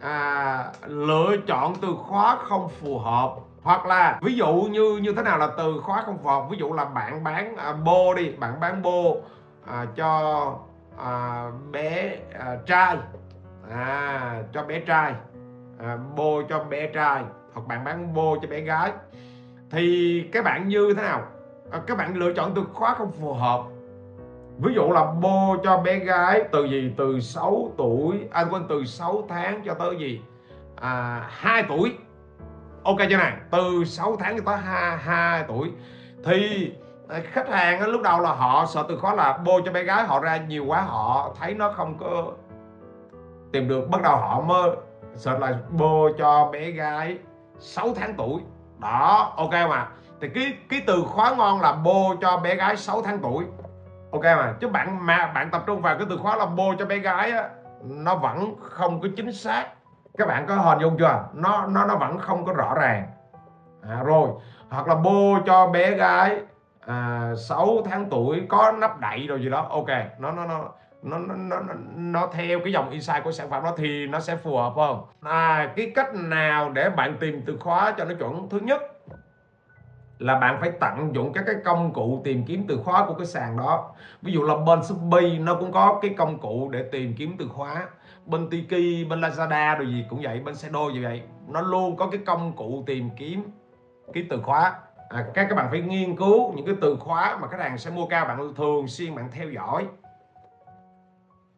À, 0.00 0.64
lựa 0.86 1.36
chọn 1.46 1.74
từ 1.82 1.88
khóa 2.06 2.36
không 2.36 2.68
phù 2.68 2.98
hợp. 2.98 3.34
Hoặc 3.62 3.86
là 3.86 4.18
ví 4.22 4.34
dụ 4.34 4.52
như 4.70 4.98
như 5.02 5.12
thế 5.12 5.22
nào 5.22 5.38
là 5.38 5.48
từ 5.58 5.80
khóa 5.82 6.02
không 6.06 6.18
phù 6.18 6.28
hợp? 6.28 6.46
Ví 6.50 6.56
dụ 6.58 6.72
là 6.72 6.84
bạn 6.84 7.24
bán 7.24 7.56
à, 7.56 7.72
bô 7.72 8.14
đi 8.14 8.30
bạn 8.30 8.60
bán 8.60 8.82
bô 8.82 9.16
à, 9.66 9.86
cho 9.96 10.54
à, 10.98 11.44
bé 11.72 12.16
à, 12.38 12.56
trai. 12.66 12.96
À, 13.70 14.42
cho 14.52 14.62
bé 14.62 14.80
trai. 14.80 15.14
À, 15.78 15.98
bô 16.16 16.42
cho 16.48 16.64
bé 16.64 16.86
trai. 16.86 17.22
Hoặc 17.52 17.66
bạn 17.66 17.84
bán 17.84 18.14
bô 18.14 18.36
cho 18.42 18.48
bé 18.48 18.60
gái. 18.60 18.92
Thì 19.70 20.24
các 20.32 20.44
bạn 20.44 20.68
như 20.68 20.94
thế 20.96 21.02
nào? 21.02 21.22
À, 21.70 21.80
các 21.86 21.98
bạn 21.98 22.16
lựa 22.16 22.32
chọn 22.32 22.52
từ 22.54 22.64
khóa 22.72 22.94
không 22.94 23.12
phù 23.12 23.32
hợp. 23.32 23.62
Ví 24.58 24.74
dụ 24.74 24.92
là 24.92 25.04
bô 25.04 25.56
cho 25.64 25.78
bé 25.78 25.98
gái 25.98 26.44
từ 26.52 26.64
gì? 26.64 26.94
Từ 26.96 27.20
6 27.20 27.72
tuổi. 27.76 28.28
Anh 28.30 28.46
à, 28.46 28.50
quên 28.50 28.62
từ 28.68 28.84
6 28.84 29.26
tháng 29.28 29.62
cho 29.64 29.74
tới 29.74 29.96
gì? 29.98 30.20
À, 30.76 31.26
2 31.30 31.64
tuổi. 31.68 31.96
Ok 32.82 32.96
chưa 33.10 33.16
này 33.16 33.32
từ 33.50 33.84
6 33.84 34.16
tháng 34.16 34.36
cho 34.36 34.42
tới 34.46 34.56
2, 34.56 34.96
2 34.98 35.44
tuổi. 35.48 35.70
Thì 36.24 36.72
khách 37.08 37.48
hàng 37.48 37.82
lúc 37.88 38.02
đầu 38.02 38.20
là 38.20 38.32
họ 38.32 38.66
sợ 38.66 38.84
từ 38.88 38.98
khóa 38.98 39.14
là 39.14 39.38
bôi 39.44 39.62
cho 39.64 39.72
bé 39.72 39.82
gái 39.82 40.04
họ 40.04 40.20
ra 40.20 40.36
nhiều 40.36 40.64
quá 40.66 40.80
họ 40.80 41.34
thấy 41.40 41.54
nó 41.54 41.72
không 41.72 41.98
có 41.98 42.32
tìm 43.52 43.68
được. 43.68 43.88
Bắt 43.90 44.02
đầu 44.02 44.16
họ 44.16 44.40
mơ 44.40 44.74
sợ 45.14 45.38
là 45.38 45.54
bôi 45.70 46.14
cho 46.18 46.48
bé 46.52 46.70
gái 46.70 47.18
6 47.58 47.88
tháng 47.96 48.14
tuổi. 48.14 48.40
Đó 48.78 49.32
ok 49.36 49.52
mà. 49.52 49.88
Thì 50.20 50.28
cái 50.34 50.54
cái 50.68 50.82
từ 50.86 51.04
khóa 51.06 51.34
ngon 51.34 51.60
là 51.60 51.72
bô 51.72 52.14
cho 52.20 52.36
bé 52.36 52.54
gái 52.54 52.76
6 52.76 53.02
tháng 53.02 53.18
tuổi. 53.18 53.44
Ok 54.12 54.24
mà. 54.24 54.54
Chứ 54.60 54.68
bạn 54.68 55.06
mà 55.06 55.32
bạn 55.34 55.50
tập 55.50 55.62
trung 55.66 55.82
vào 55.82 55.96
cái 55.98 56.06
từ 56.10 56.16
khóa 56.16 56.36
là 56.36 56.46
bô 56.46 56.74
cho 56.78 56.86
bé 56.86 56.98
gái 56.98 57.30
á 57.30 57.48
nó 57.82 58.14
vẫn 58.14 58.54
không 58.60 59.00
có 59.00 59.08
chính 59.16 59.32
xác. 59.32 59.66
Các 60.18 60.28
bạn 60.28 60.46
có 60.46 60.54
hình 60.54 60.78
dung 60.78 60.96
chưa? 60.98 61.24
Nó 61.32 61.66
nó 61.66 61.84
nó 61.86 61.96
vẫn 61.96 62.18
không 62.18 62.44
có 62.44 62.52
rõ 62.52 62.74
ràng. 62.74 63.06
À, 63.88 64.02
rồi. 64.04 64.28
Hoặc 64.70 64.88
là 64.88 64.94
bô 64.94 65.38
cho 65.46 65.66
bé 65.66 65.90
gái 65.90 66.40
Ờ, 66.86 66.94
à, 66.94 67.34
6 67.48 67.82
tháng 67.84 68.10
tuổi 68.10 68.42
có 68.48 68.72
nắp 68.78 69.00
đậy 69.00 69.26
rồi 69.26 69.40
gì 69.40 69.50
đó 69.50 69.66
ok. 69.70 69.88
Nó 70.18 70.32
nó 70.32 70.46
nó 70.46 70.68
nó 71.02 71.18
nó 71.18 71.34
nó, 71.60 71.74
nó 71.96 72.26
theo 72.32 72.60
cái 72.60 72.72
dòng 72.72 72.90
insight 72.90 73.24
của 73.24 73.32
sản 73.32 73.50
phẩm 73.50 73.64
đó 73.64 73.74
thì 73.76 74.06
nó 74.06 74.20
sẽ 74.20 74.36
phù 74.36 74.56
hợp 74.56 74.72
hơn 74.76 74.98
à 75.20 75.72
cái 75.76 75.92
cách 75.94 76.14
nào 76.14 76.70
để 76.70 76.90
bạn 76.90 77.16
tìm 77.20 77.42
từ 77.46 77.56
khóa 77.60 77.94
cho 77.98 78.04
nó 78.04 78.14
chuẩn? 78.14 78.48
Thứ 78.48 78.58
nhất 78.60 78.82
là 80.18 80.38
bạn 80.38 80.60
phải 80.60 80.72
tận 80.80 81.14
dụng 81.14 81.32
các 81.32 81.44
cái 81.46 81.54
công 81.64 81.92
cụ 81.92 82.20
tìm 82.24 82.44
kiếm 82.46 82.64
từ 82.68 82.80
khóa 82.84 83.06
của 83.06 83.14
cái 83.14 83.26
sàn 83.26 83.56
đó. 83.56 83.94
Ví 84.22 84.32
dụ 84.32 84.42
là 84.42 84.56
bên 84.56 84.84
Shopee 84.84 85.38
nó 85.38 85.54
cũng 85.54 85.72
có 85.72 85.98
cái 86.02 86.14
công 86.18 86.38
cụ 86.38 86.68
để 86.72 86.82
tìm 86.92 87.14
kiếm 87.18 87.36
từ 87.38 87.48
khóa. 87.48 87.86
Bên 88.26 88.50
Tiki 88.50 89.08
bên 89.10 89.20
Lazada 89.20 89.78
rồi 89.78 89.86
gì 89.86 90.04
cũng 90.10 90.20
vậy 90.22 90.40
bên 90.40 90.54
Sedo 90.54 90.90
gì 90.90 91.04
vậy. 91.04 91.22
Nó 91.48 91.60
luôn 91.60 91.96
có 91.96 92.06
cái 92.06 92.20
công 92.26 92.52
cụ 92.56 92.82
tìm 92.86 93.10
kiếm 93.16 93.42
cái 94.12 94.26
từ 94.30 94.40
khóa 94.42 94.74
à, 95.08 95.24
các 95.34 95.46
các 95.48 95.54
bạn 95.56 95.66
phải 95.70 95.80
nghiên 95.80 96.16
cứu 96.16 96.52
những 96.52 96.66
cái 96.66 96.74
từ 96.80 96.96
khóa 97.00 97.38
mà 97.40 97.48
khách 97.48 97.60
hàng 97.60 97.78
sẽ 97.78 97.90
mua 97.90 98.06
cao 98.06 98.24
bạn 98.24 98.54
thường 98.56 98.88
xuyên 98.88 99.14
bạn 99.14 99.28
theo 99.32 99.50
dõi. 99.50 99.86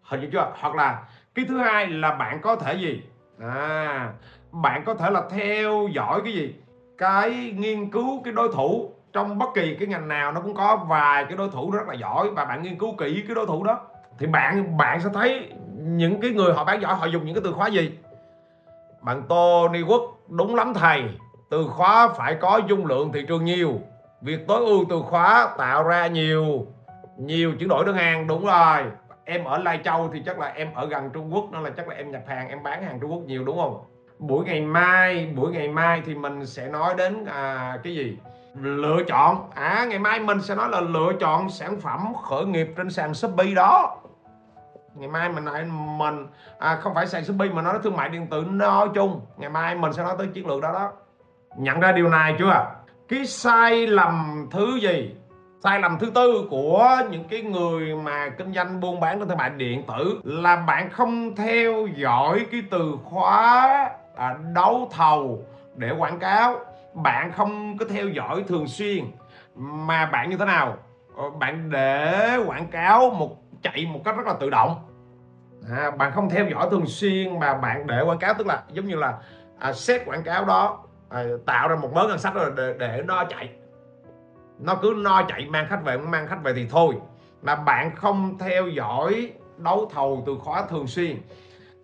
Hình 0.03 0.21
như 0.21 0.29
chưa? 0.33 0.53
Hoặc 0.61 0.75
là 0.75 1.03
cái 1.35 1.45
thứ 1.49 1.59
hai 1.59 1.87
là 1.87 2.15
bạn 2.15 2.41
có 2.43 2.57
thể 2.57 2.75
gì? 2.75 3.03
À 3.41 4.13
bạn 4.53 4.83
có 4.85 4.95
thể 4.95 5.11
là 5.11 5.23
theo 5.31 5.89
dõi 5.93 6.21
cái 6.25 6.33
gì? 6.33 6.55
Cái 6.99 7.55
nghiên 7.59 7.91
cứu 7.91 8.23
cái 8.25 8.33
đối 8.33 8.49
thủ. 8.53 8.93
Trong 9.13 9.39
bất 9.39 9.49
kỳ 9.55 9.75
cái 9.75 9.89
ngành 9.89 10.09
nào 10.09 10.33
nó 10.33 10.41
cũng 10.41 10.55
có 10.55 10.77
vài 10.89 11.25
cái 11.25 11.37
đối 11.37 11.49
thủ 11.51 11.71
rất 11.71 11.89
là 11.89 11.95
giỏi 11.95 12.31
và 12.31 12.45
bạn 12.45 12.63
nghiên 12.63 12.79
cứu 12.79 12.95
kỹ 12.97 13.25
cái 13.27 13.35
đối 13.35 13.47
thủ 13.47 13.65
đó. 13.65 13.81
Thì 14.19 14.27
bạn 14.27 14.77
bạn 14.77 15.01
sẽ 15.01 15.11
thấy 15.15 15.53
những 15.77 16.21
cái 16.21 16.31
người 16.31 16.53
họ 16.55 16.65
bán 16.65 16.83
giỏi 16.83 16.95
họ 16.95 17.07
dùng 17.07 17.25
những 17.25 17.35
cái 17.35 17.43
từ 17.45 17.53
khóa 17.53 17.69
gì? 17.69 17.99
Bạn 19.01 19.23
Tony 19.29 19.83
Quốc 19.83 20.03
đúng 20.29 20.55
lắm 20.55 20.75
thầy 20.75 21.03
từ 21.51 21.67
khóa 21.69 22.09
phải 22.09 22.35
có 22.35 22.61
dung 22.69 22.87
lượng 22.87 23.13
thị 23.13 23.25
trường 23.29 23.45
nhiều. 23.45 23.81
Việc 24.21 24.47
tối 24.49 24.65
ưu 24.65 24.85
từ 24.91 25.03
khóa 25.03 25.55
tạo 25.59 25.83
ra 25.83 26.07
nhiều 26.07 26.67
nhiều 27.17 27.53
chuyển 27.59 27.69
đổi 27.69 27.85
đơn 27.85 27.97
hàng 27.97 28.27
đúng 28.27 28.47
rồi. 28.47 28.83
Em 29.25 29.45
ở 29.45 29.59
Lai 29.59 29.81
Châu 29.85 30.11
thì 30.13 30.23
chắc 30.27 30.39
là 30.39 30.47
em 30.47 30.75
ở 30.75 30.87
gần 30.87 31.11
Trung 31.11 31.35
Quốc 31.35 31.45
nên 31.53 31.63
là 31.63 31.71
chắc 31.71 31.89
là 31.89 31.95
em 31.95 32.11
nhập 32.11 32.23
hàng 32.27 32.49
em 32.49 32.63
bán 32.63 32.83
hàng 32.83 33.01
Trung 33.01 33.13
Quốc 33.13 33.23
nhiều 33.27 33.45
đúng 33.45 33.57
không? 33.57 33.85
Buổi 34.19 34.45
ngày 34.45 34.61
mai 34.61 35.33
buổi 35.37 35.53
ngày 35.53 35.69
mai 35.69 36.03
thì 36.07 36.15
mình 36.15 36.47
sẽ 36.47 36.69
nói 36.69 36.95
đến 36.95 37.25
à, 37.25 37.79
cái 37.85 37.95
gì? 37.95 38.19
Lựa 38.55 39.03
chọn. 39.09 39.51
À 39.55 39.87
ngày 39.89 39.99
mai 39.99 40.21
mình 40.21 40.43
sẽ 40.43 40.55
nói 40.55 40.69
là 40.71 40.81
lựa 40.81 41.13
chọn 41.21 41.51
sản 41.51 41.81
phẩm 41.81 42.13
khởi 42.23 42.45
nghiệp 42.45 42.75
trên 42.77 42.91
sàn 42.91 43.15
Shopee 43.15 43.55
đó. 43.55 43.97
Ngày 44.95 45.09
mai 45.09 45.29
mình 45.29 45.45
lại 45.45 45.65
mình 45.99 46.27
à, 46.59 46.77
không 46.77 46.95
phải 46.95 47.07
sàn 47.07 47.25
Shopee 47.25 47.49
mà 47.49 47.63
nói 47.63 47.79
thương 47.83 47.97
mại 47.97 48.09
điện 48.09 48.27
tử 48.27 48.45
nói 48.51 48.89
chung. 48.95 49.21
Ngày 49.37 49.51
mai 49.51 49.75
mình 49.75 49.93
sẽ 49.93 50.03
nói 50.03 50.15
tới 50.19 50.27
chiến 50.27 50.47
lược 50.47 50.63
đó 50.63 50.73
đó 50.73 50.93
nhận 51.57 51.81
ra 51.81 51.93
điều 51.93 52.09
này 52.09 52.35
chưa? 52.39 52.67
Cái 53.09 53.27
sai 53.27 53.87
lầm 53.87 54.47
thứ 54.51 54.77
gì? 54.77 55.15
Sai 55.65 55.81
lầm 55.81 55.99
thứ 55.99 56.11
tư 56.15 56.47
của 56.51 56.99
những 57.11 57.25
cái 57.25 57.43
người 57.43 57.97
mà 57.97 58.29
kinh 58.39 58.53
doanh 58.53 58.81
buôn 58.81 59.01
bán 59.01 59.19
trên 59.19 59.29
thương 59.29 59.39
mại 59.39 59.51
điện 59.51 59.83
tử 59.89 60.21
là 60.25 60.57
bạn 60.57 60.91
không 60.91 61.37
theo 61.37 61.87
dõi 61.87 62.47
cái 62.53 62.63
từ 62.71 62.97
khóa 63.05 63.91
à, 64.17 64.37
đấu 64.55 64.89
thầu 64.93 65.45
để 65.77 65.91
quảng 65.99 66.19
cáo. 66.19 66.61
Bạn 66.95 67.33
không 67.33 67.79
có 67.79 67.85
theo 67.91 68.09
dõi 68.09 68.45
thường 68.49 68.67
xuyên. 68.67 69.05
Mà 69.57 70.07
bạn 70.07 70.31
như 70.31 70.37
thế 70.37 70.45
nào? 70.45 70.77
Ờ, 71.17 71.31
bạn 71.31 71.71
để 71.71 72.37
quảng 72.47 72.67
cáo 72.67 73.11
một 73.11 73.37
chạy 73.63 73.87
một 73.93 74.01
cách 74.05 74.17
rất 74.17 74.27
là 74.27 74.35
tự 74.41 74.51
động. 74.51 74.75
À, 75.77 75.91
bạn 75.91 76.13
không 76.13 76.31
theo 76.31 76.47
dõi 76.51 76.69
thường 76.71 76.87
xuyên 76.87 77.41
mà 77.41 77.55
bạn 77.55 77.87
để 77.87 78.03
quảng 78.03 78.19
cáo 78.19 78.35
tức 78.35 78.47
là 78.47 78.63
giống 78.73 78.87
như 78.87 78.97
là 78.97 79.15
à, 79.59 79.73
xét 79.73 80.03
quảng 80.07 80.23
cáo 80.23 80.45
đó 80.45 80.85
à, 81.09 81.25
tạo 81.47 81.69
ra 81.69 81.77
một 81.77 81.93
mớ 81.93 82.07
ngân 82.09 82.19
sách 82.19 82.35
rồi 82.35 82.53
để, 82.57 82.75
để 82.79 83.03
nó 83.07 83.25
chạy. 83.25 83.51
Nó 84.59 84.75
cứ 84.75 84.95
no 84.97 85.23
chạy 85.29 85.47
mang 85.51 85.67
khách 85.69 85.85
về 85.85 85.97
mang 85.97 86.27
khách 86.27 86.43
về 86.43 86.53
thì 86.53 86.67
thôi. 86.71 86.95
Mà 87.43 87.55
bạn 87.55 87.97
không 87.97 88.39
theo 88.39 88.69
dõi 88.69 89.33
đấu 89.57 89.91
thầu 89.95 90.23
từ 90.27 90.37
khóa 90.39 90.67
thường 90.67 90.87
xuyên. 90.87 91.17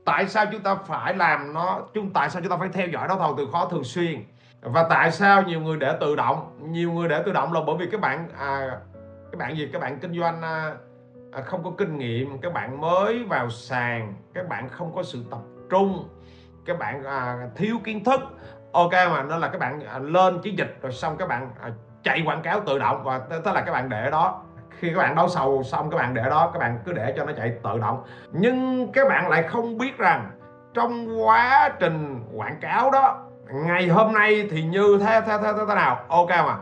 Tại 0.05 0.29
sao 0.29 0.47
chúng 0.53 0.63
ta 0.63 0.75
phải 0.75 1.15
làm 1.15 1.53
nó 1.53 1.81
chúng 1.95 2.11
tại 2.11 2.31
sao 2.31 2.43
chúng 2.43 2.51
ta 2.51 2.57
phải 2.57 2.69
theo 2.69 2.89
dõi 2.89 3.09
đấu 3.09 3.19
thầu 3.19 3.35
từ 3.37 3.47
khóa 3.53 3.67
thường 3.71 3.85
xuyên? 3.85 4.25
Và 4.61 4.87
tại 4.91 5.11
sao 5.13 5.43
nhiều 5.43 5.61
người 5.61 5.77
để 5.77 5.97
tự 6.01 6.17
động? 6.17 6.59
Nhiều 6.71 6.93
người 6.93 7.09
để 7.09 7.23
tự 7.27 7.33
động 7.33 7.53
là 7.53 7.61
bởi 7.67 7.77
vì 7.79 7.87
các 7.93 8.01
bạn 8.01 8.29
à, 8.39 8.71
các 9.33 9.39
bạn 9.39 9.57
gì? 9.57 9.69
Các 9.73 9.79
bạn 9.83 9.99
kinh 10.01 10.21
doanh 10.21 10.43
à, 10.43 10.75
à 11.35 11.43
không 11.43 11.65
có 11.65 11.71
kinh 11.79 11.99
nghiệm 11.99 12.39
các 12.39 12.53
bạn 12.53 12.81
mới 12.81 13.25
vào 13.25 13.51
sàn 13.51 14.15
các 14.35 14.49
bạn 14.49 14.69
không 14.69 14.95
có 14.95 15.03
sự 15.03 15.25
tập 15.31 15.41
trung 15.71 16.09
các 16.65 16.79
bạn 16.79 17.05
à, 17.05 17.49
thiếu 17.57 17.79
kiến 17.85 18.05
thức 18.05 18.21
ok 18.75 18.93
mà 18.93 19.23
nên 19.23 19.41
là 19.41 19.49
các 19.49 19.59
bạn 19.59 19.81
à, 19.87 19.99
lên 19.99 20.39
chiến 20.39 20.59
dịch 20.59 20.79
rồi 20.83 20.93
xong 20.93 21.17
các 21.17 21.29
bạn 21.29 21.51
à, 21.63 21.71
chạy 22.03 22.23
quảng 22.27 22.43
cáo 22.43 22.61
tự 22.61 22.79
động 22.79 23.05
và 23.05 23.19
tức 23.19 23.53
là 23.55 23.61
các 23.61 23.73
bạn 23.73 23.89
để 23.89 24.11
đó. 24.11 24.43
Khi 24.79 24.93
các 24.95 24.99
bạn 24.99 25.15
đấu 25.15 25.29
sầu 25.29 25.63
xong 25.63 25.91
các 25.91 25.97
bạn 25.97 26.15
để 26.15 26.23
đó 26.31 26.51
các 26.53 26.59
bạn 26.59 26.79
cứ 26.85 26.93
để 26.93 27.15
cho 27.17 27.25
nó 27.25 27.33
chạy 27.37 27.53
tự 27.63 27.79
động. 27.81 28.05
Nhưng 28.33 28.89
các 28.93 29.09
bạn 29.09 29.29
lại 29.29 29.43
không 29.43 29.79
biết 29.79 29.99
rằng 29.99 30.31
trong 30.75 31.23
quá 31.25 31.71
trình 31.81 32.25
quảng 32.35 32.57
cáo 32.61 32.91
đó 32.91 33.21
ngày 33.53 33.89
hôm 33.89 34.13
nay 34.13 34.49
thì 34.51 34.63
như 34.63 34.99
thế 35.01 35.21
thế 35.27 35.39
thế 35.43 35.53
thế, 35.57 35.65
thế 35.69 35.75
nào? 35.75 36.01
Ok 36.09 36.29
mà. 36.29 36.57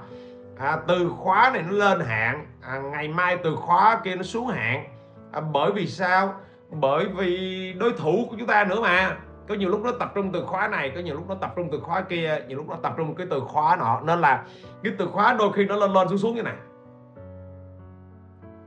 À, 0.58 0.76
từ 0.88 1.10
khóa 1.18 1.50
này 1.52 1.62
nó 1.62 1.76
lên 1.76 2.00
hạn 2.00 2.46
à, 2.62 2.78
ngày 2.78 3.08
mai 3.08 3.36
từ 3.44 3.56
khóa 3.56 4.00
kia 4.04 4.14
nó 4.14 4.22
xuống 4.22 4.46
hạn. 4.46 4.84
À, 5.32 5.40
bởi 5.40 5.72
vì 5.72 5.86
sao? 5.86 6.34
Bởi 6.70 7.06
vì 7.16 7.72
đối 7.78 7.92
thủ 7.92 8.26
của 8.30 8.36
chúng 8.38 8.48
ta 8.48 8.64
nữa 8.64 8.80
mà 8.82 9.16
có 9.48 9.54
nhiều 9.54 9.68
lúc 9.68 9.80
nó 9.84 9.90
tập 10.00 10.12
trung 10.14 10.32
từ 10.32 10.44
khóa 10.46 10.68
này 10.68 10.92
có 10.94 11.00
nhiều 11.00 11.14
lúc 11.14 11.28
nó 11.28 11.34
tập 11.34 11.52
trung 11.56 11.68
từ 11.72 11.80
khóa 11.80 12.00
kia 12.00 12.44
nhiều 12.48 12.58
lúc 12.58 12.68
nó 12.68 12.76
tập 12.82 12.94
trung 12.96 13.14
cái 13.14 13.26
từ 13.30 13.40
khóa 13.40 13.76
nọ. 13.76 14.00
Nên 14.04 14.20
là 14.20 14.44
cái 14.82 14.92
từ 14.98 15.06
khóa 15.06 15.36
đôi 15.38 15.52
khi 15.52 15.64
nó 15.64 15.76
lên 15.76 15.92
lên 15.92 16.08
xuống 16.08 16.18
xuống 16.18 16.34
như 16.34 16.42
này. 16.42 16.54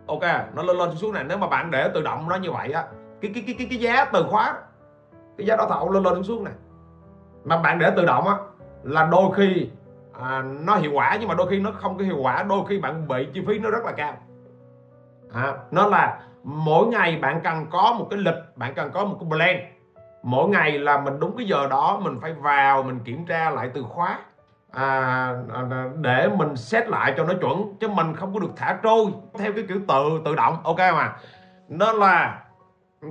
Ok 0.07 0.21
nó 0.53 0.63
lên 0.63 0.77
lên 0.77 0.89
xuống 0.89 0.97
xuống 0.97 1.13
này. 1.13 1.23
Nếu 1.23 1.37
mà 1.37 1.47
bạn 1.47 1.71
để 1.71 1.89
tự 1.93 2.01
động 2.01 2.29
nó 2.29 2.35
như 2.35 2.51
vậy 2.51 2.71
á 2.71 2.83
cái 3.21 3.31
cái 3.33 3.43
cái 3.47 3.55
cái 3.57 3.67
cái 3.69 3.79
giá 3.79 4.05
từ 4.05 4.23
khóa 4.29 4.55
cái 5.37 5.47
giá 5.47 5.55
đó 5.55 5.67
thầu 5.69 5.91
lên 5.91 6.03
lên 6.03 6.13
xuống 6.13 6.23
xuống 6.23 6.43
này. 6.43 6.53
Mà 7.43 7.57
bạn 7.57 7.79
để 7.79 7.91
tự 7.95 8.05
động 8.05 8.27
á 8.27 8.35
là 8.83 9.07
đôi 9.11 9.31
khi 9.35 9.69
à, 10.21 10.43
nó 10.65 10.75
hiệu 10.75 10.91
quả 10.93 11.17
nhưng 11.19 11.29
mà 11.29 11.35
đôi 11.35 11.47
khi 11.49 11.59
nó 11.59 11.71
không 11.71 11.97
có 11.97 12.03
hiệu 12.03 12.17
quả 12.21 12.43
đôi 12.43 12.59
khi 12.69 12.79
bạn 12.79 13.07
bị 13.07 13.27
chi 13.33 13.43
phí 13.47 13.59
nó 13.59 13.69
rất 13.69 13.85
là 13.85 13.91
cao. 13.91 14.13
À, 15.33 15.53
nó 15.71 15.87
là 15.87 16.21
mỗi 16.43 16.87
ngày 16.87 17.19
bạn 17.21 17.41
cần 17.43 17.65
có 17.71 17.95
một 17.99 18.07
cái 18.09 18.19
lịch 18.19 18.35
bạn 18.55 18.73
cần 18.73 18.91
có 18.93 19.05
một 19.05 19.17
cái 19.19 19.29
plan 19.29 19.74
mỗi 20.25 20.49
ngày 20.49 20.79
là 20.79 20.97
mình 20.97 21.19
đúng 21.19 21.37
cái 21.37 21.47
giờ 21.47 21.67
đó 21.67 21.99
mình 22.03 22.19
phải 22.21 22.33
vào 22.33 22.83
mình 22.83 22.99
kiểm 22.99 23.25
tra 23.25 23.49
lại 23.49 23.69
từ 23.73 23.83
khóa. 23.83 24.19
À, 24.71 24.87
à, 25.53 25.61
à 25.71 25.89
để 26.01 26.29
mình 26.37 26.55
xét 26.55 26.87
lại 26.87 27.13
cho 27.17 27.23
nó 27.23 27.33
chuẩn 27.41 27.75
chứ 27.79 27.87
mình 27.87 28.15
không 28.15 28.33
có 28.33 28.39
được 28.39 28.51
thả 28.55 28.77
trôi 28.83 29.05
theo 29.37 29.53
cái 29.53 29.63
kiểu 29.67 29.79
tự 29.87 30.21
tự 30.25 30.35
động. 30.35 30.57
Ok 30.63 30.77
mà 30.77 31.15
nên 31.67 31.95
là 31.95 32.41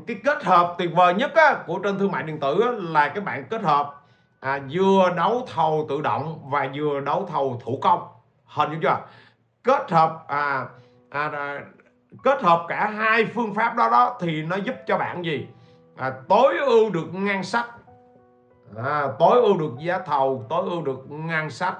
cái 0.06 0.16
kết 0.24 0.44
hợp 0.44 0.74
tuyệt 0.78 0.90
vời 0.94 1.14
nhất 1.14 1.34
á, 1.34 1.54
của 1.66 1.78
trên 1.78 1.98
thương 1.98 2.12
mại 2.12 2.22
điện 2.22 2.40
tử 2.40 2.60
á, 2.60 2.68
là 2.72 3.08
các 3.08 3.24
bạn 3.24 3.44
kết 3.50 3.62
hợp 3.62 4.02
à, 4.40 4.60
vừa 4.72 5.10
đấu 5.16 5.46
thầu 5.54 5.86
tự 5.88 6.00
động 6.00 6.50
và 6.50 6.68
vừa 6.74 7.00
đấu 7.00 7.28
thầu 7.32 7.60
thủ 7.64 7.78
công. 7.82 8.08
Hình 8.44 8.70
như 8.70 8.78
chưa? 8.82 8.98
Kết 9.64 9.90
hợp 9.90 10.24
à, 10.28 10.66
à, 11.10 11.30
à, 11.32 11.60
kết 12.22 12.42
hợp 12.42 12.64
cả 12.68 12.86
hai 12.86 13.24
phương 13.34 13.54
pháp 13.54 13.76
đó 13.76 13.88
đó 13.90 14.18
thì 14.20 14.42
nó 14.42 14.56
giúp 14.56 14.74
cho 14.86 14.98
bạn 14.98 15.24
gì? 15.24 15.48
À, 15.96 16.12
tối 16.28 16.58
ưu 16.58 16.90
được 16.90 17.06
ngân 17.12 17.42
sách. 17.42 17.66
À, 18.76 19.06
tối 19.18 19.40
ưu 19.40 19.58
được 19.58 19.72
giá 19.78 19.98
thầu 19.98 20.44
tối 20.48 20.62
ưu 20.70 20.82
được 20.82 21.10
ngân 21.10 21.50
sách. 21.50 21.74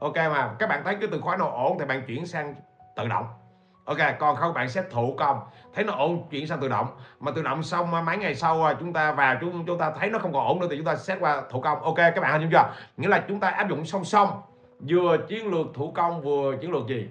Ok 0.00 0.16
mà 0.16 0.54
các 0.58 0.68
bạn 0.68 0.82
thấy 0.84 0.96
cái 1.00 1.08
từ 1.12 1.20
khóa 1.20 1.36
nào 1.36 1.50
ổn 1.50 1.76
thì 1.78 1.84
bạn 1.84 2.02
chuyển 2.06 2.26
sang 2.26 2.54
tự 2.96 3.08
động. 3.08 3.26
Ok 3.84 3.98
còn 4.18 4.36
không 4.36 4.54
bạn 4.54 4.68
sẽ 4.68 4.82
thủ 4.90 5.14
công 5.18 5.40
thấy 5.74 5.84
nó 5.84 5.92
ổn 5.92 6.28
chuyển 6.30 6.46
sang 6.46 6.60
tự 6.60 6.68
động. 6.68 6.86
Mà 7.20 7.32
tự 7.34 7.42
động 7.42 7.62
xong 7.62 8.04
mấy 8.04 8.16
ngày 8.16 8.34
sau 8.34 8.64
à, 8.64 8.76
chúng 8.80 8.92
ta 8.92 9.12
vào 9.12 9.36
chúng 9.40 9.66
chúng 9.66 9.78
ta 9.78 9.92
thấy 9.98 10.10
nó 10.10 10.18
không 10.18 10.32
còn 10.32 10.46
ổn 10.46 10.60
nữa 10.60 10.66
thì 10.70 10.76
chúng 10.76 10.86
ta 10.86 10.96
xét 10.96 11.18
qua 11.20 11.42
thủ 11.50 11.60
công. 11.60 11.82
Ok 11.82 11.96
các 11.96 12.20
bạn 12.20 12.32
hình 12.32 12.42
dung 12.42 12.50
chưa? 12.50 12.74
Nghĩa 12.96 13.08
là 13.08 13.24
chúng 13.28 13.40
ta 13.40 13.48
áp 13.48 13.68
dụng 13.68 13.84
song 13.84 14.04
song. 14.04 14.28
Vừa 14.88 15.16
chiến 15.28 15.46
lược 15.50 15.66
thủ 15.74 15.92
công 15.94 16.22
vừa 16.22 16.56
chiến 16.56 16.72
lược 16.72 16.86
gì? 16.86 17.08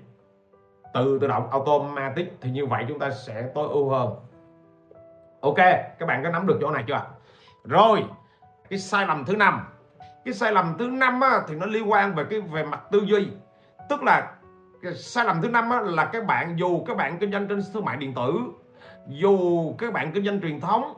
Từ 0.94 1.20
tự 1.22 1.28
động 1.28 1.50
automatic. 1.52 2.38
Thì 2.42 2.52
như 2.52 2.66
vậy 2.66 2.86
chúng 2.88 3.00
ta 3.00 3.12
sẽ 3.12 3.44
tối 3.56 3.68
ưu 3.72 3.90
hơn 3.90 4.29
ok 5.42 5.58
các 6.00 6.06
bạn 6.06 6.24
có 6.24 6.30
nắm 6.30 6.48
được 6.48 6.58
chỗ 6.62 6.72
này 6.72 6.84
chưa 6.88 7.02
rồi 7.64 8.06
cái 8.70 8.80
sai 8.80 9.06
lầm 9.06 9.26
thứ 9.26 9.36
năm. 9.36 9.60
Cái 10.26 10.34
sai 10.34 10.52
lầm 10.52 10.76
thứ 10.80 10.88
năm 10.88 11.22
á, 11.22 11.42
thì 11.48 11.56
nó 11.56 11.66
liên 11.66 11.92
quan 11.92 12.16
về 12.16 12.24
cái 12.30 12.42
về 12.42 12.64
mặt 12.64 12.82
tư 12.92 13.02
duy. 13.06 13.28
Tức 13.90 14.04
là 14.04 14.32
cái 14.82 14.94
sai 14.94 15.26
lầm 15.26 15.42
thứ 15.42 15.50
năm 15.50 15.70
á, 15.70 15.82
là 15.82 16.06
các 16.06 16.26
bạn 16.26 16.60
dù 16.60 16.84
các 16.88 16.98
bạn 16.98 17.18
kinh 17.18 17.32
doanh 17.32 17.48
trên 17.48 17.62
thương 17.74 17.86
mại 17.86 17.98
điện 17.98 18.14
tử 18.14 18.40
dù 19.08 19.76
các 19.78 19.94
bạn 19.94 20.12
kinh 20.12 20.26
doanh 20.26 20.42
truyền 20.42 20.60
thống 20.60 20.94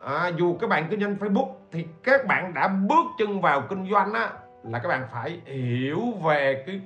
à, 0.00 0.28
dù 0.28 0.56
các 0.60 0.70
bạn 0.70 0.86
kinh 0.90 1.00
doanh 1.00 1.16
Facebook 1.16 1.52
thì 1.72 1.86
các 2.02 2.26
bạn 2.26 2.54
đã 2.54 2.68
bước 2.68 3.06
chân 3.18 3.40
vào 3.40 3.60
kinh 3.60 3.90
doanh 3.90 4.12
á, 4.12 4.30
là 4.64 4.78
các 4.78 4.88
bạn 4.88 5.08
phải 5.12 5.40
hiểu 5.46 6.00
về 6.24 6.64
cái 6.66 6.80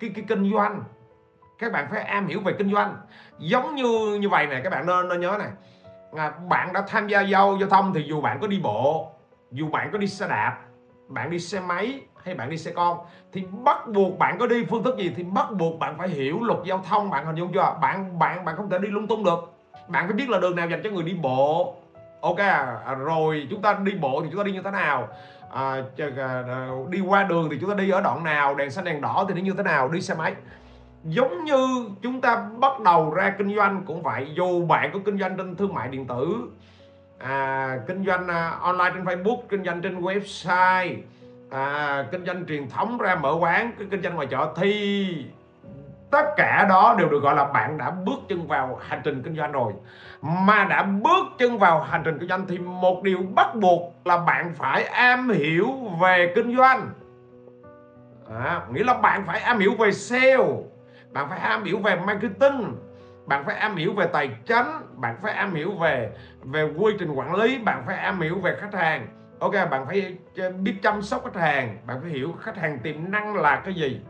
cái 0.00 0.10
cái 0.14 0.24
kinh 0.28 0.52
doanh. 0.52 0.82
Các 1.58 1.72
bạn 1.72 1.86
phải 1.90 2.02
am 2.02 2.26
hiểu 2.26 2.40
về 2.40 2.52
kinh 2.58 2.72
doanh. 2.72 2.96
Giống 3.38 3.74
như 3.74 4.18
như 4.20 4.28
vậy 4.28 4.46
này 4.46 4.60
các 4.64 4.70
bạn 4.70 4.86
nên 4.86 5.08
nên 5.08 5.20
nhớ 5.20 5.36
này 5.38 5.48
à, 6.16 6.32
bạn 6.48 6.72
đã 6.72 6.82
tham 6.88 7.08
gia 7.08 7.20
giao 7.20 7.56
giao 7.60 7.68
thông 7.68 7.92
thì 7.94 8.02
dù 8.02 8.20
bạn 8.20 8.38
có 8.40 8.46
đi 8.46 8.60
bộ 8.62 9.12
dù 9.50 9.68
bạn 9.68 9.90
có 9.92 9.98
đi 9.98 10.06
xe 10.06 10.28
đạp 10.28 10.58
bạn 11.08 11.30
đi 11.30 11.38
xe 11.38 11.60
máy 11.60 12.00
hay 12.24 12.34
bạn 12.34 12.50
đi 12.50 12.56
xe 12.56 12.70
con 12.70 12.98
thì 13.32 13.44
bắt 13.64 13.86
buộc 13.86 14.18
bạn 14.18 14.38
có 14.38 14.46
đi 14.46 14.64
phương 14.64 14.82
thức 14.82 14.96
gì 14.98 15.12
thì 15.16 15.22
bắt 15.22 15.46
buộc 15.52 15.78
bạn 15.78 15.98
phải 15.98 16.08
hiểu 16.08 16.42
luật 16.42 16.58
giao 16.64 16.82
thông 16.88 17.10
bạn 17.10 17.26
hình 17.26 17.36
dung 17.36 17.52
chưa? 17.52 17.76
Bạn 17.80 18.18
bạn 18.18 18.44
bạn 18.44 18.56
không 18.56 18.70
thể 18.70 18.78
đi 18.78 18.88
lung 18.88 19.06
tung 19.06 19.24
được. 19.24 19.52
Bạn 19.88 20.06
phải 20.06 20.14
biết 20.16 20.28
là 20.28 20.38
đường 20.38 20.56
nào 20.56 20.68
dành 20.68 20.80
cho 20.84 20.90
người 20.90 21.04
đi 21.04 21.14
bộ. 21.14 21.74
Ok 22.20 22.38
à, 22.38 22.76
à 22.86 22.94
rồi 22.94 23.46
chúng 23.50 23.62
ta 23.62 23.78
đi 23.84 23.92
bộ 23.94 24.22
thì 24.22 24.28
chúng 24.30 24.38
ta 24.38 24.44
đi 24.44 24.52
như 24.52 24.62
thế 24.62 24.70
nào? 24.70 25.08
À, 25.50 25.82
à, 25.98 26.42
à, 26.48 26.68
đi 26.88 27.00
qua 27.00 27.22
đường 27.22 27.48
thì 27.50 27.58
chúng 27.60 27.70
ta 27.70 27.74
đi 27.74 27.90
ở 27.90 28.00
đoạn 28.00 28.24
nào? 28.24 28.54
Đèn 28.54 28.70
xanh 28.70 28.84
đèn 28.84 29.00
đỏ 29.00 29.24
thì 29.28 29.34
đi 29.34 29.42
như 29.42 29.52
thế 29.56 29.62
nào? 29.62 29.88
Đi 29.88 30.00
xe 30.00 30.14
máy 30.14 30.34
giống 31.04 31.44
như 31.44 31.88
chúng 32.02 32.20
ta 32.20 32.46
bắt 32.58 32.80
đầu 32.80 33.14
ra 33.14 33.34
kinh 33.38 33.56
doanh 33.56 33.82
cũng 33.86 34.02
vậy 34.02 34.28
dù 34.34 34.66
bạn 34.66 34.90
có 34.92 34.98
kinh 35.04 35.18
doanh 35.18 35.36
trên 35.36 35.56
thương 35.56 35.74
mại 35.74 35.88
điện 35.88 36.06
tử 36.06 36.50
à, 37.18 37.78
kinh 37.86 38.04
doanh 38.06 38.28
à, 38.28 38.50
online 38.60 38.90
trên 38.94 39.04
Facebook 39.04 39.40
kinh 39.48 39.64
doanh 39.64 39.82
trên 39.82 40.00
website 40.00 40.96
à, 41.50 42.04
kinh 42.12 42.24
doanh 42.26 42.46
truyền 42.46 42.70
thống 42.70 42.98
ra 42.98 43.14
mở 43.14 43.36
quán 43.40 43.72
kinh 43.90 44.02
doanh 44.02 44.14
ngoài 44.14 44.26
chợ 44.30 44.52
thì 44.56 45.06
tất 46.10 46.36
cả 46.36 46.66
đó 46.68 46.94
đều 46.98 47.08
được 47.08 47.22
gọi 47.22 47.34
là 47.34 47.44
bạn 47.44 47.78
đã 47.78 47.90
bước 47.90 48.20
chân 48.28 48.46
vào 48.46 48.78
hành 48.82 49.00
trình 49.04 49.22
kinh 49.22 49.36
doanh 49.36 49.52
rồi. 49.52 49.72
Mà 50.22 50.64
đã 50.64 50.82
bước 50.82 51.26
chân 51.38 51.58
vào 51.58 51.80
hành 51.80 52.02
trình 52.04 52.18
kinh 52.18 52.28
doanh 52.28 52.46
thì 52.48 52.58
một 52.58 53.02
điều 53.02 53.18
bắt 53.34 53.54
buộc 53.54 53.92
là 54.04 54.16
bạn 54.16 54.52
phải 54.54 54.84
am 54.84 55.30
hiểu 55.30 55.68
về 56.00 56.32
kinh 56.34 56.56
doanh. 56.56 56.90
À, 58.44 58.60
nghĩa 58.72 58.84
là 58.84 58.94
bạn 58.94 59.24
phải 59.26 59.40
am 59.40 59.58
hiểu 59.58 59.74
về 59.78 59.92
sale 59.92 60.46
bạn 61.12 61.28
phải 61.28 61.38
am 61.38 61.64
hiểu 61.64 61.78
về 61.78 61.96
marketing 61.96 62.76
bạn 63.26 63.44
phải 63.46 63.56
am 63.56 63.76
hiểu 63.76 63.92
về 63.92 64.06
tài 64.12 64.28
chính 64.46 64.66
bạn 64.96 65.16
phải 65.22 65.32
am 65.32 65.54
hiểu 65.54 65.72
về 65.72 66.12
về 66.42 66.72
quy 66.76 66.92
trình 66.98 67.12
quản 67.12 67.34
lý 67.34 67.58
bạn 67.58 67.82
phải 67.86 67.96
am 67.96 68.20
hiểu 68.20 68.38
về 68.38 68.56
khách 68.60 68.74
hàng. 68.74 69.06
Ok 69.38 69.52
bạn 69.70 69.86
phải 69.86 70.16
ờ, 70.36 70.50
biết 70.50 70.74
chăm 70.82 71.02
sóc 71.02 71.24
khách 71.24 71.40
hàng 71.40 71.78
bạn 71.86 71.98
phải 72.02 72.10
hiểu 72.10 72.32
khách 72.40 72.56
hàng 72.56 72.78
tiềm 72.78 73.10
năng 73.10 73.36
là 73.36 73.56
cái 73.64 73.74
gì. 73.74 74.00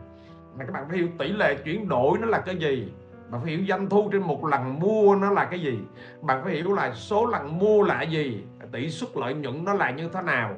Mà 0.57 0.65
các 0.65 0.71
bạn 0.73 0.85
phải 0.89 0.97
hiểu 0.97 1.07
tỷ 1.19 1.27
lệ 1.27 1.55
chuyển 1.55 1.89
đổi 1.89 2.17
nó 2.17 2.27
là 2.27 2.39
cái 2.39 2.55
gì. 2.55 2.93
Bạn 3.29 3.41
phải 3.41 3.51
hiểu 3.51 3.65
doanh 3.67 3.89
thu 3.89 4.09
trên 4.11 4.21
một 4.21 4.45
lần 4.45 4.79
mua 4.79 5.15
nó 5.15 5.31
là 5.31 5.45
cái 5.45 5.61
gì. 5.61 5.79
Bạn 6.21 6.43
phải 6.43 6.53
hiểu 6.53 6.73
là 6.73 6.93
số 6.93 7.25
lần 7.25 7.59
mua 7.59 7.83
là 7.83 8.01
gì 8.01 8.43
tỷ 8.71 8.89
suất 8.89 9.09
lợi 9.15 9.33
nhuận 9.33 9.65
nó 9.65 9.73
là 9.73 9.91
như 9.91 10.09
thế 10.13 10.21
nào. 10.21 10.55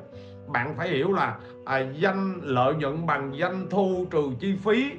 Bạn 0.47 0.73
phải 0.77 0.89
hiểu 0.89 1.13
là 1.13 1.37
à, 1.65 1.79
danh 1.79 2.39
lợi 2.43 2.75
nhuận 2.75 3.05
bằng 3.05 3.33
doanh 3.39 3.67
thu 3.69 4.05
trừ 4.11 4.31
chi 4.39 4.55
phí 4.65 4.91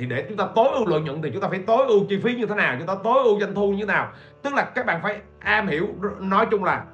thì 0.00 0.06
để 0.06 0.24
chúng 0.28 0.36
ta 0.36 0.48
tối 0.54 0.68
ưu 0.72 0.86
lợi 0.86 1.00
nhuận 1.00 1.22
thì 1.22 1.30
chúng 1.32 1.42
ta 1.42 1.48
phải 1.48 1.58
tối 1.66 1.86
ưu 1.86 2.00
chi 2.08 2.20
phí 2.22 2.34
như 2.34 2.46
thế 2.46 2.54
nào 2.54 2.76
chúng 2.78 2.86
ta 2.86 2.94
tối 3.04 3.22
ưu 3.24 3.40
doanh 3.40 3.54
thu 3.54 3.72
như 3.72 3.86
thế 3.86 3.92
nào. 3.92 4.12
Tức 4.42 4.54
là 4.54 4.64
các 4.74 4.86
bạn 4.86 5.00
phải 5.02 5.20
am 5.38 5.66
hiểu 5.66 5.86
nói 6.20 6.46
chung 6.50 6.64
là 6.64 6.84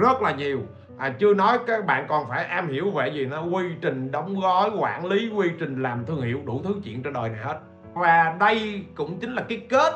rất 0.00 0.22
là 0.22 0.30
nhiều. 0.30 0.58
À, 0.98 1.14
chưa 1.18 1.34
nói 1.34 1.58
các 1.66 1.86
bạn 1.86 2.06
còn 2.08 2.28
phải 2.28 2.44
am 2.44 2.68
hiểu 2.68 2.90
về 2.90 3.08
gì 3.08 3.26
nó 3.26 3.42
quy 3.42 3.64
trình 3.80 4.10
đóng 4.10 4.40
gói 4.40 4.70
quản 4.78 5.06
lý 5.06 5.30
quy 5.36 5.48
trình 5.58 5.82
làm 5.82 6.04
thương 6.06 6.22
hiệu 6.22 6.40
đủ 6.44 6.60
thứ 6.64 6.74
chuyện 6.84 7.02
trên 7.02 7.12
đời 7.12 7.28
này 7.28 7.40
hết. 7.44 7.58
Và 7.94 8.36
đây 8.40 8.84
cũng 8.94 9.18
chính 9.20 9.32
là 9.32 9.42
cái 9.48 9.66
kết 9.68 9.92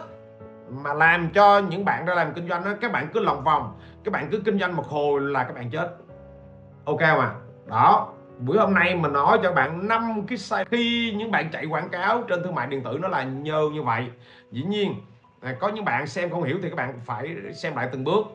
mà 0.70 0.94
làm 0.94 1.30
cho 1.30 1.58
những 1.58 1.84
bạn 1.84 2.06
ra 2.06 2.14
làm 2.14 2.32
kinh 2.34 2.48
doanh 2.48 2.64
đó 2.64 2.70
các 2.80 2.92
bạn 2.92 3.08
cứ 3.12 3.20
lòng 3.20 3.44
vòng 3.44 3.78
các 4.04 4.12
bạn 4.12 4.28
cứ 4.30 4.40
kinh 4.44 4.58
doanh 4.58 4.76
một 4.76 4.86
hồi 4.86 5.20
là 5.20 5.44
các 5.44 5.54
bạn 5.54 5.70
chết. 5.70 5.96
Ok 6.84 7.00
mà 7.00 7.34
đó 7.66 8.12
buổi 8.38 8.58
hôm 8.58 8.74
nay 8.74 8.94
mình 8.94 9.12
nói 9.12 9.38
cho 9.42 9.52
bạn 9.52 9.88
năm 9.88 10.26
cái 10.28 10.38
sai 10.38 10.64
khi 10.70 11.14
những 11.16 11.30
bạn 11.30 11.50
chạy 11.52 11.66
quảng 11.66 11.88
cáo 11.88 12.22
trên 12.28 12.42
thương 12.42 12.54
mại 12.54 12.66
điện 12.66 12.82
tử 12.82 12.98
nó 13.02 13.08
là 13.08 13.22
nhơ 13.22 13.68
như 13.72 13.82
vậy. 13.82 14.04
Dĩ 14.50 14.62
nhiên 14.62 14.94
à, 15.40 15.54
có 15.60 15.68
những 15.68 15.84
bạn 15.84 16.06
xem 16.06 16.30
không 16.30 16.42
hiểu 16.42 16.58
thì 16.62 16.70
các 16.70 16.76
bạn 16.76 17.00
phải 17.04 17.36
xem 17.54 17.76
lại 17.76 17.88
từng 17.92 18.04
bước. 18.04 18.26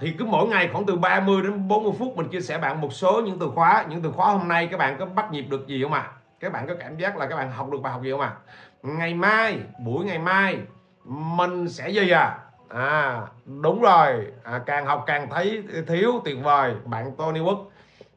Thì 0.00 0.14
cứ 0.18 0.24
mỗi 0.24 0.48
ngày 0.48 0.68
khoảng 0.72 0.86
từ 0.86 0.96
30 0.96 1.42
đến 1.42 1.68
40 1.68 1.92
phút 1.98 2.16
mình 2.16 2.28
chia 2.28 2.40
sẻ 2.40 2.58
bạn 2.58 2.80
một 2.80 2.92
số 2.92 3.22
những 3.22 3.38
từ 3.38 3.50
khóa. 3.54 3.86
Những 3.88 4.02
từ 4.02 4.12
khóa 4.12 4.32
hôm 4.32 4.48
nay 4.48 4.68
các 4.70 4.76
bạn 4.76 4.96
có 4.98 5.06
bắt 5.06 5.32
nhịp 5.32 5.44
được 5.50 5.66
gì 5.66 5.82
không 5.82 5.92
ạ? 5.92 6.00
À? 6.00 6.12
các 6.40 6.52
bạn 6.52 6.66
có 6.66 6.74
cảm 6.80 6.96
giác 6.96 7.16
là 7.16 7.26
các 7.26 7.36
bạn 7.36 7.52
học 7.52 7.70
được 7.70 7.78
bài 7.82 7.92
học 7.92 8.02
gì 8.02 8.10
không 8.10 8.20
ạ? 8.20 8.34
À? 8.82 8.90
ngày 8.98 9.14
mai 9.14 9.58
buổi 9.84 10.04
ngày 10.04 10.18
mai 10.18 10.58
mình 11.04 11.68
sẽ 11.68 11.88
gì 11.88 12.10
à? 12.10 12.38
À 12.68 13.22
đúng 13.62 13.82
rồi. 13.82 14.26
À, 14.44 14.60
càng 14.66 14.86
học 14.86 15.04
càng 15.06 15.28
thấy 15.30 15.64
thiếu 15.86 16.20
tuyệt 16.24 16.36
vời. 16.42 16.74
Bạn 16.84 17.12
Tony 17.16 17.40
Quốc 17.40 17.70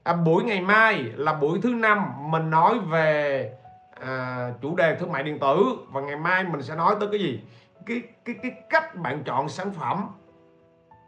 à, 0.04 0.14
buổi 0.14 0.44
ngày 0.44 0.62
mai 0.62 1.04
là 1.04 1.34
buổi 1.34 1.60
thứ 1.64 1.70
năm 1.70 2.14
mình 2.32 2.50
nói 2.50 2.80
về 2.80 3.52
à, 4.02 4.50
chủ 4.62 4.76
đề 4.76 4.96
thương 4.96 5.12
mại 5.12 5.24
điện 5.24 5.40
tử. 5.40 5.66
Và 5.92 6.02
ngày 6.02 6.18
mai 6.18 6.44
mình 6.44 6.62
sẽ 6.62 6.76
nói 6.76 6.96
tới 7.00 7.10
cái 7.12 7.20
gì? 7.20 7.42
Cái 7.86 8.02
cái 8.26 8.36
cái 8.44 8.52
cách 8.70 8.96
bạn 8.96 9.24
chọn 9.24 9.50
sản 9.50 9.72
phẩm 9.72 10.08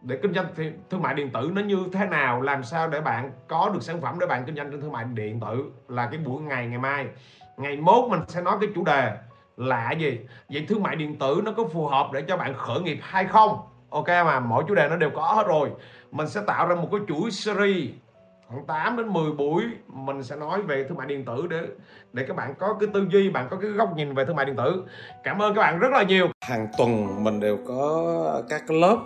để 0.02 0.20
kinh 0.22 0.34
doanh 0.34 0.46
thương 0.90 1.02
mại 1.02 1.14
điện 1.14 1.30
tử 1.30 1.52
nó 1.54 1.62
như 1.62 1.78
thế 1.94 2.06
nào 2.06 2.42
làm 2.42 2.64
sao 2.64 2.88
để 2.88 3.02
bạn 3.02 3.32
có 3.48 3.70
được 3.74 3.84
sản 3.84 4.02
phẩm 4.02 4.20
để 4.20 4.28
bạn 4.28 4.44
kinh 4.46 4.56
doanh 4.56 4.72
trên 4.72 4.82
thương 4.82 4.92
mại 4.92 5.06
điện 5.14 5.40
tử 5.40 5.72
là 5.88 6.08
cái 6.08 6.20
buổi 6.20 6.42
ngày 6.42 6.68
ngày 6.68 6.80
mai. 6.80 7.08
Ngày 7.58 7.78
mốt 7.78 8.10
mình 8.10 8.20
sẽ 8.28 8.42
nói 8.42 8.58
cái 8.62 8.70
chủ 8.76 8.84
đề 8.84 9.18
là 9.58 9.92
gì? 9.92 10.20
Vậy 10.50 10.66
thương 10.70 10.84
mại 10.84 10.96
điện 10.96 11.20
tử 11.20 11.42
nó 11.46 11.52
có 11.52 11.64
phù 11.74 11.88
hợp 11.88 12.10
để 12.14 12.22
cho 12.28 12.38
bạn 12.38 12.54
khởi 12.54 12.82
nghiệp 12.82 13.00
hay 13.02 13.26
không? 13.26 13.60
Ok 13.90 14.08
mà 14.08 14.40
mỗi 14.40 14.64
chủ 14.68 14.76
đề 14.76 14.90
nó 14.90 14.96
đều 14.96 15.10
có 15.10 15.22
hết 15.22 15.48
rồi. 15.48 15.72
Mình 16.12 16.28
sẽ 16.28 16.42
tạo 16.48 16.68
ra 16.68 16.76
một 16.76 16.88
cái 16.92 17.00
chuỗi 17.08 17.32
series 17.32 17.90
khoảng 18.54 18.66
8 18.66 18.98
đến 18.98 19.08
10 19.08 19.32
buổi 19.32 19.64
mình 19.88 20.24
sẽ 20.24 20.36
nói 20.36 20.62
về 20.62 20.86
thương 20.90 20.98
mại 20.98 21.08
điện 21.08 21.26
tử 21.26 21.48
để 21.50 21.62
để 22.14 22.26
các 22.28 22.38
bạn 22.38 22.54
có 22.60 22.78
cái 22.80 22.90
tư 22.94 23.08
duy 23.12 23.30
bạn 23.30 23.48
có 23.52 23.58
cái 23.58 23.70
góc 23.70 23.98
nhìn 23.98 24.14
về 24.14 24.26
thương 24.26 24.36
mại 24.36 24.46
điện 24.46 24.56
tử. 24.56 24.84
Cảm 25.24 25.42
ơn 25.42 25.56
các 25.56 25.62
bạn 25.62 25.80
rất 25.80 25.92
là 25.92 26.04
nhiều. 26.04 26.28
Hàng 26.42 26.68
tuần 26.78 27.24
mình 27.24 27.40
đều 27.40 27.58
có 27.68 28.42
các 28.50 28.72
lớp 28.72 28.98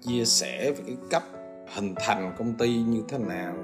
chia 0.00 0.24
sẻ 0.24 0.70
về 0.70 0.82
cái 0.86 0.96
cách 1.10 1.22
hình 1.74 1.94
thành 2.06 2.34
công 2.38 2.54
ty 2.54 2.76
như 2.76 3.02
thế 3.08 3.18
nào 3.18 3.54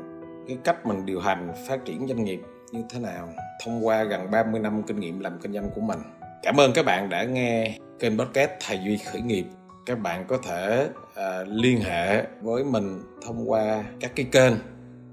cái 0.48 0.59
cách 0.64 0.87
mình 0.87 1.07
điều 1.07 1.20
hành 1.20 1.53
phát 1.68 1.85
triển 1.85 2.07
doanh 2.09 2.24
nghiệp 2.24 2.40
như 2.72 2.83
thế 2.90 2.98
nào 3.01 3.29
thông 3.64 3.87
qua 3.87 4.05
gần 4.05 4.31
30 4.31 4.61
năm 4.61 4.83
kinh 4.83 5.01
nghiệm 5.01 5.20
làm 5.20 5.38
kinh 5.42 5.53
doanh 5.53 5.70
của 5.74 5.81
mình. 5.81 5.98
Cảm 6.42 6.61
ơn 6.61 6.72
các 6.72 6.85
bạn 6.85 7.09
đã 7.09 7.24
nghe 7.24 7.79
kênh 7.98 8.18
podcast 8.18 8.51
thầy 8.66 8.81
duy 8.85 8.98
khởi 9.12 9.20
nghiệp. 9.20 9.44
Các 9.87 9.98
bạn 9.98 10.24
có 10.29 10.38
thể 10.46 10.88
uh, 11.11 11.48
liên 11.48 11.81
hệ 11.81 12.24
với 12.42 12.64
mình 12.64 13.03
thông 13.27 13.51
qua 13.51 13.85
các 14.01 14.12
cái 14.16 14.27
kênh 14.33 14.53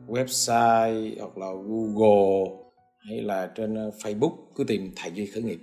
website 0.08 1.16
hoặc 1.20 1.38
là 1.38 1.48
google 1.68 2.52
hay 3.10 3.22
là 3.22 3.52
trên 3.56 3.76
ờ, 3.76 3.92
Facebook 4.04 4.36
cứ 4.56 4.64
tìm 4.64 4.92
thầy 4.96 5.12
duy 5.12 5.26
khởi 5.26 5.44
nghiệp. 5.44 5.60